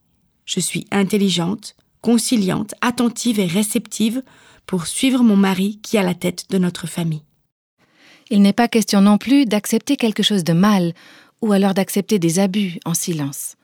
Je 0.46 0.60
suis 0.60 0.86
intelligente, 0.92 1.76
conciliante, 2.02 2.74
attentive 2.82 3.40
et 3.40 3.46
réceptive 3.46 4.24
pour 4.66 4.88
suivre 4.88 5.24
mon 5.24 5.36
mari 5.36 5.80
qui 5.82 5.98
a 5.98 6.04
la 6.04 6.14
tête 6.14 6.46
de 6.50 6.58
notre 6.58 6.88
famille. 6.88 7.24
Il 8.30 8.42
n'est 8.42 8.54
pas 8.54 8.68
question 8.68 9.02
non 9.02 9.18
plus 9.18 9.46
d'accepter 9.46 9.96
quelque 9.98 10.24
chose 10.24 10.44
de 10.44 10.54
mal, 10.54 10.94
ou 11.42 11.52
alors 11.52 11.74
d'accepter 11.74 12.20
des 12.20 12.40
abus 12.40 12.80
en 12.86 12.94
silence. 12.94 13.56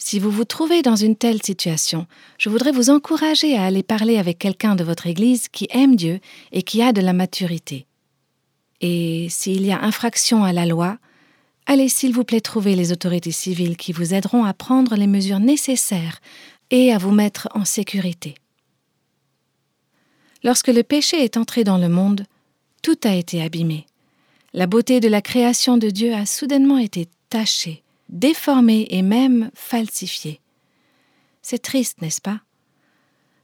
Si 0.00 0.20
vous 0.20 0.30
vous 0.30 0.44
trouvez 0.44 0.82
dans 0.82 0.94
une 0.94 1.16
telle 1.16 1.42
situation, 1.42 2.06
je 2.38 2.48
voudrais 2.48 2.70
vous 2.70 2.88
encourager 2.88 3.56
à 3.56 3.64
aller 3.64 3.82
parler 3.82 4.16
avec 4.16 4.38
quelqu'un 4.38 4.76
de 4.76 4.84
votre 4.84 5.08
Église 5.08 5.48
qui 5.48 5.66
aime 5.70 5.96
Dieu 5.96 6.20
et 6.52 6.62
qui 6.62 6.80
a 6.82 6.92
de 6.92 7.00
la 7.00 7.12
maturité. 7.12 7.86
Et 8.80 9.26
s'il 9.28 9.66
y 9.66 9.72
a 9.72 9.82
infraction 9.82 10.44
à 10.44 10.52
la 10.52 10.66
loi, 10.66 10.98
allez 11.66 11.88
s'il 11.88 12.14
vous 12.14 12.22
plaît 12.22 12.40
trouver 12.40 12.76
les 12.76 12.92
autorités 12.92 13.32
civiles 13.32 13.76
qui 13.76 13.92
vous 13.92 14.14
aideront 14.14 14.44
à 14.44 14.54
prendre 14.54 14.94
les 14.94 15.08
mesures 15.08 15.40
nécessaires 15.40 16.20
et 16.70 16.92
à 16.92 16.98
vous 16.98 17.10
mettre 17.10 17.48
en 17.54 17.64
sécurité. 17.64 18.36
Lorsque 20.44 20.68
le 20.68 20.84
péché 20.84 21.24
est 21.24 21.36
entré 21.36 21.64
dans 21.64 21.78
le 21.78 21.88
monde, 21.88 22.24
tout 22.82 22.98
a 23.02 23.14
été 23.14 23.42
abîmé. 23.42 23.84
La 24.54 24.68
beauté 24.68 25.00
de 25.00 25.08
la 25.08 25.20
création 25.20 25.76
de 25.76 25.90
Dieu 25.90 26.14
a 26.14 26.24
soudainement 26.24 26.78
été 26.78 27.08
tachée, 27.28 27.82
déformée 28.08 28.86
et 28.90 29.02
même 29.02 29.50
falsifiée. 29.54 30.40
C'est 31.42 31.62
triste, 31.62 32.00
n'est-ce 32.02 32.20
pas? 32.20 32.40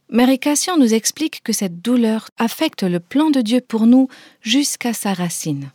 Mary 0.09 0.37
Cassian 0.37 0.77
nous 0.77 0.93
explique 0.93 1.41
que 1.43 1.53
cette 1.53 1.81
douleur 1.81 2.29
affecte 2.37 2.83
le 2.83 2.99
plan 2.99 3.31
de 3.31 3.41
Dieu 3.41 3.61
pour 3.61 3.87
nous 3.87 4.07
jusqu'à 4.41 4.93
sa 4.93 5.13
racine. 5.13 5.71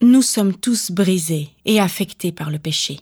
Nous 0.00 0.22
sommes 0.22 0.56
tous 0.56 0.90
brisés 0.90 1.50
et 1.64 1.80
affectés 1.80 2.32
par 2.32 2.50
le 2.50 2.58
péché. 2.58 3.00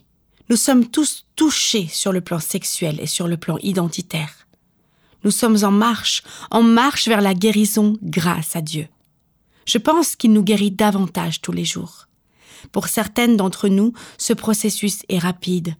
Nous 0.49 0.55
sommes 0.55 0.87
tous 0.87 1.25
touchés 1.35 1.87
sur 1.87 2.11
le 2.11 2.21
plan 2.21 2.39
sexuel 2.39 2.99
et 3.01 3.07
sur 3.07 3.27
le 3.27 3.37
plan 3.37 3.57
identitaire. 3.61 4.47
Nous 5.23 5.31
sommes 5.31 5.63
en 5.63 5.71
marche, 5.71 6.23
en 6.51 6.63
marche 6.63 7.07
vers 7.07 7.21
la 7.21 7.33
guérison 7.33 7.97
grâce 8.01 8.55
à 8.55 8.61
Dieu. 8.61 8.87
Je 9.65 9.77
pense 9.77 10.15
qu'il 10.15 10.31
nous 10.31 10.43
guérit 10.43 10.71
davantage 10.71 11.41
tous 11.41 11.51
les 11.51 11.65
jours. 11.65 12.06
Pour 12.71 12.87
certaines 12.87 13.37
d'entre 13.37 13.67
nous, 13.67 13.93
ce 14.17 14.33
processus 14.33 15.03
est 15.09 15.19
rapide. 15.19 15.75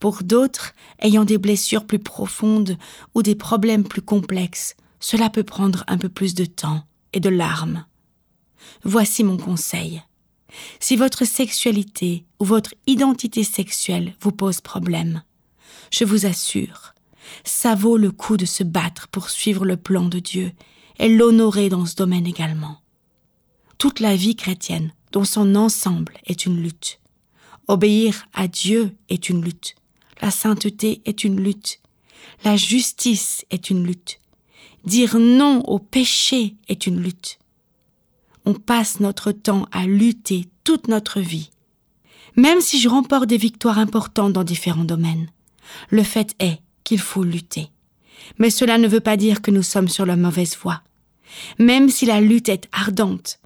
Pour 0.00 0.22
d'autres, 0.22 0.72
ayant 1.00 1.24
des 1.24 1.38
blessures 1.38 1.86
plus 1.86 1.98
profondes 1.98 2.76
ou 3.14 3.22
des 3.22 3.34
problèmes 3.34 3.84
plus 3.84 4.02
complexes, 4.02 4.76
cela 5.00 5.30
peut 5.30 5.44
prendre 5.44 5.84
un 5.86 5.98
peu 5.98 6.08
plus 6.08 6.34
de 6.34 6.44
temps 6.44 6.84
et 7.12 7.20
de 7.20 7.28
larmes. 7.28 7.84
Voici 8.82 9.24
mon 9.24 9.36
conseil. 9.36 10.02
Si 10.80 10.96
votre 10.96 11.24
sexualité 11.24 12.24
ou 12.38 12.44
votre 12.44 12.74
identité 12.86 13.44
sexuelle 13.44 14.14
vous 14.20 14.32
pose 14.32 14.60
problème, 14.60 15.22
je 15.90 16.04
vous 16.04 16.26
assure, 16.26 16.94
ça 17.44 17.74
vaut 17.74 17.96
le 17.96 18.10
coup 18.10 18.36
de 18.36 18.44
se 18.44 18.62
battre 18.62 19.08
pour 19.08 19.30
suivre 19.30 19.64
le 19.64 19.76
plan 19.76 20.04
de 20.04 20.18
Dieu 20.18 20.52
et 20.98 21.08
l'honorer 21.08 21.68
dans 21.68 21.86
ce 21.86 21.96
domaine 21.96 22.26
également. 22.26 22.80
Toute 23.78 24.00
la 24.00 24.16
vie 24.16 24.36
chrétienne, 24.36 24.92
dans 25.14 25.24
son 25.24 25.54
ensemble, 25.54 26.12
est 26.26 26.44
une 26.44 26.62
lutte. 26.62 27.00
Obéir 27.68 28.26
à 28.34 28.46
Dieu 28.46 28.94
est 29.08 29.30
une 29.30 29.42
lutte. 29.42 29.74
La 30.20 30.30
sainteté 30.30 31.00
est 31.06 31.24
une 31.24 31.40
lutte. 31.40 31.80
La 32.44 32.56
justice 32.56 33.46
est 33.50 33.70
une 33.70 33.86
lutte. 33.86 34.20
Dire 34.84 35.18
non 35.18 35.62
au 35.66 35.78
péché 35.78 36.56
est 36.68 36.86
une 36.86 37.00
lutte 37.00 37.38
on 38.44 38.54
passe 38.54 39.00
notre 39.00 39.32
temps 39.32 39.66
à 39.72 39.86
lutter 39.86 40.46
toute 40.64 40.88
notre 40.88 41.20
vie. 41.20 41.50
Même 42.36 42.60
si 42.60 42.80
je 42.80 42.88
remporte 42.88 43.26
des 43.26 43.36
victoires 43.36 43.78
importantes 43.78 44.32
dans 44.32 44.44
différents 44.44 44.84
domaines, 44.84 45.28
le 45.90 46.02
fait 46.02 46.34
est 46.40 46.60
qu'il 46.82 46.98
faut 46.98 47.22
lutter. 47.22 47.70
Mais 48.38 48.50
cela 48.50 48.78
ne 48.78 48.88
veut 48.88 49.00
pas 49.00 49.16
dire 49.16 49.40
que 49.40 49.50
nous 49.50 49.62
sommes 49.62 49.88
sur 49.88 50.06
la 50.06 50.16
mauvaise 50.16 50.56
voie. 50.56 50.82
Même 51.58 51.88
si 51.88 52.06
la 52.06 52.20
lutte 52.20 52.48
est 52.48 52.68
ardente, 52.72 53.38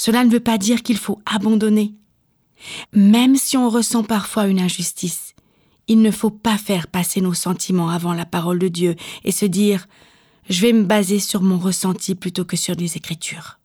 cela 0.00 0.24
ne 0.24 0.30
veut 0.30 0.40
pas 0.40 0.56
dire 0.56 0.82
qu'il 0.82 0.96
faut 0.96 1.20
abandonner. 1.26 1.92
Même 2.94 3.36
si 3.36 3.58
on 3.58 3.68
ressent 3.68 4.02
parfois 4.02 4.46
une 4.46 4.58
injustice, 4.58 5.34
il 5.88 6.00
ne 6.00 6.10
faut 6.10 6.30
pas 6.30 6.56
faire 6.56 6.86
passer 6.86 7.20
nos 7.20 7.34
sentiments 7.34 7.90
avant 7.90 8.14
la 8.14 8.24
parole 8.24 8.58
de 8.58 8.68
Dieu 8.68 8.96
et 9.24 9.30
se 9.30 9.44
dire 9.44 9.86
je 10.48 10.62
vais 10.62 10.72
me 10.72 10.84
baser 10.84 11.20
sur 11.20 11.42
mon 11.42 11.58
ressenti 11.58 12.14
plutôt 12.14 12.46
que 12.46 12.56
sur 12.56 12.74
les 12.76 12.96
Écritures 12.96 13.58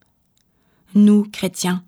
nous, 0.93 1.23
chrétiens, 1.23 1.85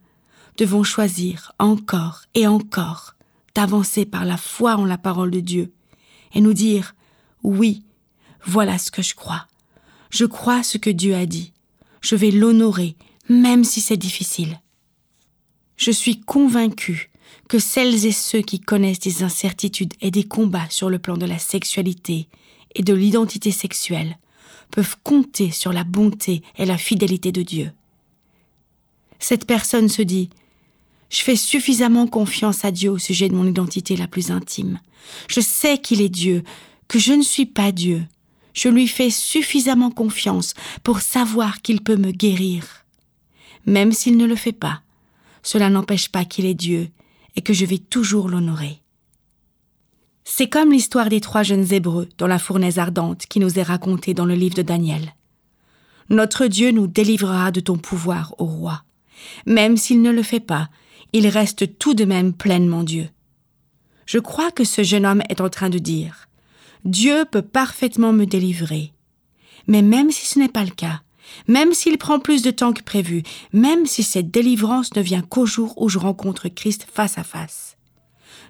devons 0.55 0.83
choisir 0.83 1.51
encore 1.59 2.21
et 2.33 2.47
encore 2.47 3.15
d'avancer 3.53 4.05
par 4.05 4.23
la 4.23 4.37
foi 4.37 4.77
en 4.77 4.85
la 4.85 4.97
parole 4.97 5.31
de 5.31 5.41
Dieu 5.41 5.73
et 6.33 6.39
nous 6.39 6.53
dire 6.53 6.95
oui, 7.43 7.83
voilà 8.45 8.77
ce 8.77 8.91
que 8.91 9.01
je 9.01 9.13
crois. 9.13 9.45
Je 10.09 10.23
crois 10.23 10.63
ce 10.63 10.77
que 10.77 10.89
Dieu 10.89 11.15
a 11.15 11.25
dit. 11.25 11.51
Je 11.99 12.15
vais 12.15 12.31
l'honorer, 12.31 12.95
même 13.29 13.63
si 13.63 13.81
c'est 13.81 13.97
difficile. 13.97 14.59
Je 15.75 15.91
suis 15.91 16.21
convaincu 16.21 17.09
que 17.47 17.59
celles 17.59 18.05
et 18.05 18.11
ceux 18.11 18.41
qui 18.41 18.59
connaissent 18.59 18.99
des 18.99 19.23
incertitudes 19.23 19.93
et 20.01 20.11
des 20.11 20.23
combats 20.23 20.69
sur 20.69 20.89
le 20.89 20.99
plan 20.99 21.17
de 21.17 21.25
la 21.25 21.39
sexualité 21.39 22.27
et 22.75 22.83
de 22.83 22.93
l'identité 22.93 23.51
sexuelle 23.51 24.17
peuvent 24.71 24.97
compter 25.03 25.51
sur 25.51 25.71
la 25.71 25.83
bonté 25.83 26.41
et 26.57 26.65
la 26.65 26.77
fidélité 26.77 27.31
de 27.31 27.41
Dieu 27.41 27.71
cette 29.19 29.45
personne 29.45 29.89
se 29.89 30.01
dit 30.01 30.29
Je 31.09 31.21
fais 31.21 31.35
suffisamment 31.35 32.07
confiance 32.07 32.65
à 32.65 32.71
Dieu 32.71 32.91
au 32.91 32.97
sujet 32.97 33.29
de 33.29 33.35
mon 33.35 33.47
identité 33.47 33.95
la 33.95 34.07
plus 34.07 34.31
intime. 34.31 34.79
Je 35.27 35.41
sais 35.41 35.77
qu'il 35.77 36.01
est 36.01 36.09
Dieu, 36.09 36.43
que 36.87 36.99
je 36.99 37.13
ne 37.13 37.23
suis 37.23 37.45
pas 37.45 37.71
Dieu. 37.71 38.03
Je 38.53 38.69
lui 38.69 38.87
fais 38.87 39.09
suffisamment 39.09 39.91
confiance 39.91 40.53
pour 40.83 41.01
savoir 41.01 41.61
qu'il 41.61 41.81
peut 41.81 41.95
me 41.95 42.11
guérir. 42.11 42.76
Même 43.67 43.91
s'il 43.91 44.17
ne 44.17 44.25
le 44.25 44.35
fait 44.35 44.53
pas, 44.53 44.81
cela 45.43 45.69
n'empêche 45.69 46.09
pas 46.09 46.25
qu'il 46.25 46.45
est 46.45 46.55
Dieu 46.55 46.89
et 47.35 47.41
que 47.41 47.53
je 47.53 47.65
vais 47.65 47.77
toujours 47.77 48.29
l'honorer. 48.29 48.81
C'est 50.23 50.49
comme 50.49 50.71
l'histoire 50.71 51.09
des 51.09 51.21
trois 51.21 51.43
jeunes 51.43 51.71
Hébreux 51.71 52.09
dans 52.17 52.27
la 52.27 52.39
fournaise 52.39 52.79
ardente 52.79 53.25
qui 53.27 53.39
nous 53.39 53.59
est 53.59 53.63
racontée 53.63 54.13
dans 54.13 54.25
le 54.25 54.33
livre 54.33 54.55
de 54.55 54.61
Daniel. 54.61 55.13
Notre 56.09 56.47
Dieu 56.47 56.71
nous 56.71 56.87
délivrera 56.87 57.51
de 57.51 57.59
ton 57.59 57.77
pouvoir, 57.77 58.33
ô 58.37 58.45
roi. 58.45 58.83
Même 59.45 59.77
s'il 59.77 60.01
ne 60.01 60.11
le 60.11 60.23
fait 60.23 60.39
pas, 60.39 60.69
il 61.13 61.27
reste 61.27 61.77
tout 61.77 61.93
de 61.93 62.05
même 62.05 62.33
pleinement 62.33 62.83
Dieu. 62.83 63.09
Je 64.05 64.19
crois 64.19 64.51
que 64.51 64.63
ce 64.63 64.83
jeune 64.83 65.05
homme 65.05 65.23
est 65.29 65.41
en 65.41 65.49
train 65.49 65.69
de 65.69 65.79
dire 65.79 66.27
Dieu 66.85 67.25
peut 67.29 67.41
parfaitement 67.41 68.13
me 68.13 68.25
délivrer. 68.25 68.93
Mais 69.67 69.81
même 69.81 70.11
si 70.11 70.25
ce 70.25 70.39
n'est 70.39 70.47
pas 70.47 70.63
le 70.63 70.71
cas, 70.71 71.01
même 71.47 71.73
s'il 71.73 71.97
prend 71.97 72.19
plus 72.19 72.41
de 72.41 72.51
temps 72.51 72.73
que 72.73 72.83
prévu, 72.83 73.23
même 73.53 73.85
si 73.85 74.03
cette 74.03 74.31
délivrance 74.31 74.95
ne 74.95 75.01
vient 75.01 75.21
qu'au 75.21 75.45
jour 75.45 75.73
où 75.81 75.89
je 75.89 75.99
rencontre 75.99 76.47
Christ 76.49 76.87
face 76.91 77.17
à 77.17 77.23
face, 77.23 77.77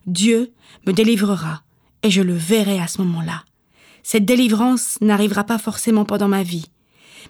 Dieu 0.05 0.53
me 0.85 0.93
délivrera 0.93 1.63
et 2.03 2.11
je 2.11 2.21
le 2.21 2.33
verrai 2.33 2.79
à 2.79 2.87
ce 2.87 3.01
moment-là. 3.01 3.43
Cette 4.03 4.25
délivrance 4.25 4.97
n'arrivera 5.01 5.43
pas 5.43 5.57
forcément 5.57 6.05
pendant 6.05 6.29
ma 6.29 6.43
vie, 6.43 6.65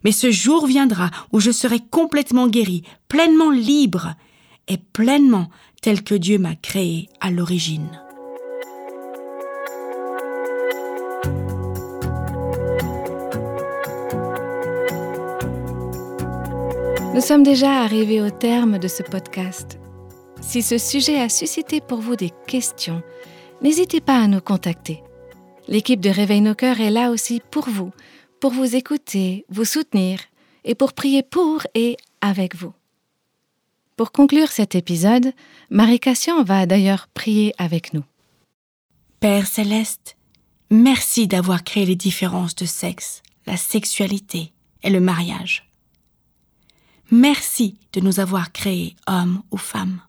mais 0.04 0.12
ce 0.12 0.32
jour 0.32 0.68
viendra 0.68 1.10
où 1.32 1.40
je 1.40 1.52
serai 1.52 1.80
complètement 1.80 2.48
guéri, 2.48 2.84
pleinement 3.08 3.52
libre 3.52 4.14
et 4.68 4.78
pleinement 4.78 5.50
tel 5.82 6.04
que 6.04 6.16
Dieu 6.16 6.38
m'a 6.38 6.56
créé 6.56 7.10
à 7.20 7.32
l'origine. 7.32 7.90
Nous 17.18 17.24
sommes 17.24 17.42
déjà 17.42 17.82
arrivés 17.82 18.22
au 18.22 18.30
terme 18.30 18.78
de 18.78 18.88
ce 18.88 19.02
podcast. 19.02 19.80
Si 20.40 20.62
ce 20.62 20.78
sujet 20.78 21.20
a 21.20 21.30
suscité 21.30 21.82
pour 21.82 22.00
vous 22.00 22.16
des 22.16 22.32
questions, 22.46 23.02
n'hésitez 23.64 24.02
pas 24.02 24.20
à 24.20 24.28
nous 24.28 24.40
contacter. 24.40 25.02
L'équipe 25.68 26.00
de 26.00 26.12
Réveil 26.12 26.42
nos 26.42 26.54
cœurs 26.54 26.80
est 26.80 26.92
là 26.92 27.10
aussi 27.10 27.42
pour 27.50 27.70
vous 27.70 27.92
pour 28.40 28.52
vous 28.52 28.76
écouter, 28.76 29.46
vous 29.50 29.66
soutenir 29.66 30.20
et 30.64 30.76
pour 30.76 30.94
prier 30.94 31.24
pour 31.24 31.64
et 31.74 31.98
avec 32.22 32.56
vous. 32.56 32.74
Pour 33.96 34.12
conclure 34.12 34.52
cet 34.52 34.76
épisode, 34.76 35.34
Marie 35.72 36.00
Cassion 36.00 36.44
va 36.44 36.68
d'ailleurs 36.68 37.08
prier 37.16 37.52
avec 37.58 37.96
nous. 37.96 38.04
Père 39.20 39.48
céleste, 39.48 40.18
merci 40.70 41.26
d'avoir 41.26 41.64
créé 41.64 41.84
les 41.84 41.96
différences 41.96 42.54
de 42.54 42.66
sexe, 42.66 43.24
la 43.48 43.58
sexualité 43.58 44.54
et 44.84 44.92
le 44.92 45.00
mariage. 45.00 45.67
Merci 47.12 47.76
de 47.94 48.02
nous 48.02 48.20
avoir 48.20 48.52
créés 48.52 48.96
hommes 49.08 49.42
ou 49.52 49.58
femmes. 49.58 50.02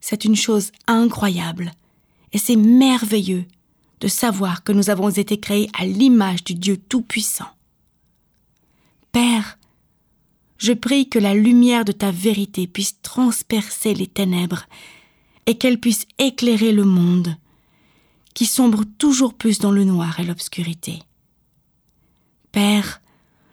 C'est 0.00 0.24
une 0.24 0.36
chose 0.36 0.70
incroyable 0.86 1.72
et 2.32 2.38
c'est 2.38 2.56
merveilleux 2.56 3.44
de 4.00 4.08
savoir 4.08 4.62
que 4.62 4.72
nous 4.72 4.88
avons 4.88 5.10
été 5.10 5.38
créés 5.38 5.68
à 5.78 5.84
l'image 5.84 6.44
du 6.44 6.54
Dieu 6.54 6.76
Tout-Puissant. 6.76 7.50
Père, 9.12 9.58
je 10.58 10.72
prie 10.72 11.08
que 11.08 11.18
la 11.18 11.34
lumière 11.34 11.84
de 11.84 11.92
ta 11.92 12.10
vérité 12.10 12.66
puisse 12.66 13.00
transpercer 13.02 13.94
les 13.94 14.06
ténèbres 14.06 14.66
et 15.46 15.58
qu'elle 15.58 15.80
puisse 15.80 16.06
éclairer 16.18 16.72
le 16.72 16.84
monde 16.84 17.36
qui 18.34 18.46
sombre 18.46 18.84
toujours 18.98 19.34
plus 19.34 19.58
dans 19.58 19.72
le 19.72 19.84
noir 19.84 20.20
et 20.20 20.24
l'obscurité. 20.24 21.00
Père, 22.52 23.00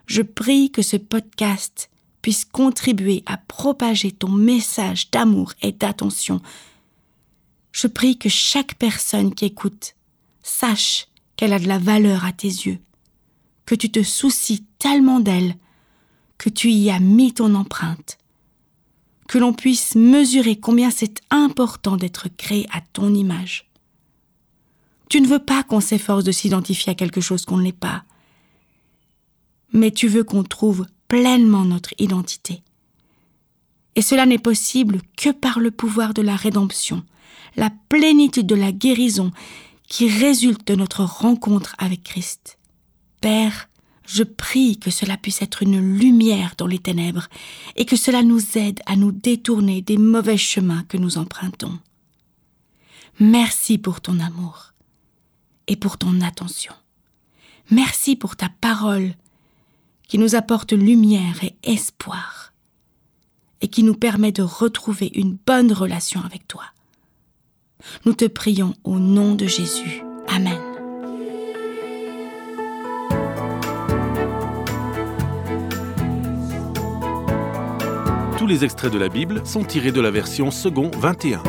je 0.05 0.21
prie 0.21 0.71
que 0.71 0.81
ce 0.81 0.97
podcast 0.97 1.89
contribuer 2.51 3.23
à 3.25 3.37
propager 3.37 4.11
ton 4.11 4.29
message 4.29 5.09
d'amour 5.11 5.53
et 5.61 5.71
d'attention. 5.71 6.41
Je 7.71 7.87
prie 7.87 8.17
que 8.17 8.29
chaque 8.29 8.75
personne 8.75 9.33
qui 9.33 9.45
écoute 9.45 9.95
sache 10.43 11.07
qu'elle 11.35 11.53
a 11.53 11.59
de 11.59 11.67
la 11.67 11.77
valeur 11.77 12.25
à 12.25 12.31
tes 12.31 12.47
yeux, 12.47 12.79
que 13.65 13.75
tu 13.75 13.89
te 13.89 14.03
soucies 14.03 14.65
tellement 14.79 15.19
d'elle 15.19 15.55
que 16.37 16.49
tu 16.49 16.69
y 16.69 16.89
as 16.91 16.99
mis 16.99 17.33
ton 17.33 17.55
empreinte, 17.55 18.17
que 19.27 19.37
l'on 19.37 19.53
puisse 19.53 19.95
mesurer 19.95 20.55
combien 20.55 20.91
c'est 20.91 21.21
important 21.29 21.97
d'être 21.97 22.29
créé 22.29 22.67
à 22.71 22.81
ton 22.93 23.13
image. 23.13 23.69
Tu 25.09 25.21
ne 25.21 25.27
veux 25.27 25.39
pas 25.39 25.63
qu'on 25.63 25.81
s'efforce 25.81 26.23
de 26.23 26.31
s'identifier 26.31 26.91
à 26.91 26.95
quelque 26.95 27.21
chose 27.21 27.45
qu'on 27.45 27.57
ne 27.57 27.63
l'est 27.63 27.71
pas, 27.71 28.03
mais 29.73 29.91
tu 29.91 30.07
veux 30.07 30.23
qu'on 30.23 30.43
trouve 30.43 30.85
pleinement 31.07 31.65
notre 31.65 31.93
identité. 31.97 32.61
Et 33.95 34.01
cela 34.01 34.25
n'est 34.25 34.37
possible 34.37 35.01
que 35.15 35.29
par 35.31 35.59
le 35.59 35.71
pouvoir 35.71 36.13
de 36.13 36.21
la 36.21 36.35
rédemption, 36.35 37.03
la 37.55 37.71
plénitude 37.89 38.47
de 38.47 38.55
la 38.55 38.71
guérison 38.71 39.31
qui 39.87 40.09
résulte 40.09 40.67
de 40.67 40.75
notre 40.75 41.03
rencontre 41.03 41.75
avec 41.79 42.03
Christ. 42.03 42.59
Père, 43.21 43.69
Je 44.07 44.23
prie 44.23 44.79
que 44.79 44.89
cela 44.89 45.17
puisse 45.17 45.41
être 45.41 45.63
une 45.63 45.81
lumière 45.97 46.53
dans 46.57 46.65
les 46.65 46.79
ténèbres 46.79 47.27
et 47.75 47.83
que 47.85 47.97
cela 47.97 48.23
nous 48.23 48.57
aide 48.57 48.79
à 48.85 48.95
nous 48.95 49.11
détourner 49.11 49.81
des 49.81 49.97
mauvais 49.97 50.37
chemins 50.37 50.83
que 50.87 50.95
nous 50.95 51.17
empruntons. 51.17 51.77
Merci 53.19 53.77
pour 53.77 53.99
ton 53.99 54.19
amour 54.19 54.73
et 55.67 55.75
pour 55.75 55.97
ton 55.97 56.21
attention. 56.21 56.73
Merci 57.69 58.15
pour 58.15 58.37
ta 58.37 58.47
parole 58.61 59.13
qui 60.07 60.17
nous 60.17 60.35
apporte 60.35 60.71
lumière 60.71 61.43
et 61.43 61.55
espoir 61.63 62.53
et 63.61 63.67
qui 63.67 63.83
nous 63.83 63.95
permet 63.95 64.31
de 64.31 64.43
retrouver 64.43 65.11
une 65.15 65.37
bonne 65.45 65.73
relation 65.73 66.21
avec 66.23 66.47
toi. 66.47 66.63
Nous 68.05 68.13
te 68.13 68.25
prions 68.25 68.73
au 68.83 68.99
nom 68.99 69.35
de 69.35 69.45
Jésus. 69.45 70.03
Amen. 70.27 70.59
Tous 78.37 78.47
les 78.47 78.63
extraits 78.63 78.93
de 78.93 78.99
la 78.99 79.09
Bible 79.09 79.41
sont 79.45 79.63
tirés 79.63 79.91
de 79.91 79.99
la 79.99 80.11
version 80.11 80.51
second 80.51 80.91
21. 80.99 81.41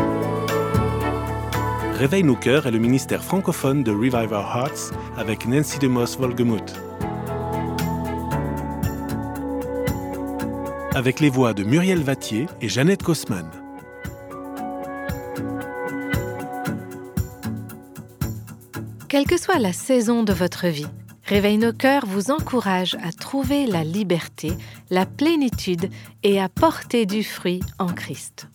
Réveille 1.94 2.22
nos 2.22 2.36
cœurs 2.36 2.66
est 2.66 2.70
le 2.70 2.78
ministère 2.78 3.22
francophone 3.22 3.82
de 3.82 3.90
Revive 3.90 4.32
Our 4.32 4.56
Hearts 4.56 4.92
avec 5.16 5.46
Nancy 5.46 5.78
DeMoss 5.78 6.16
Avec 10.98 11.20
les 11.20 11.30
voix 11.30 11.54
de 11.54 11.62
Muriel 11.62 12.02
Vattier 12.02 12.46
et 12.60 12.68
Jeannette 12.68 13.04
Kosman. 13.04 13.48
Quelle 19.08 19.24
que 19.24 19.40
soit 19.40 19.60
la 19.60 19.72
saison 19.72 20.24
de 20.24 20.32
votre 20.32 20.66
vie, 20.66 20.88
Réveille 21.22 21.58
nos 21.58 21.72
cœurs 21.72 22.04
vous 22.04 22.32
encourage 22.32 22.96
à 22.96 23.12
trouver 23.12 23.66
la 23.66 23.84
liberté, 23.84 24.50
la 24.90 25.06
plénitude 25.06 25.88
et 26.24 26.40
à 26.40 26.48
porter 26.48 27.06
du 27.06 27.22
fruit 27.22 27.60
en 27.78 27.92
Christ. 27.92 28.48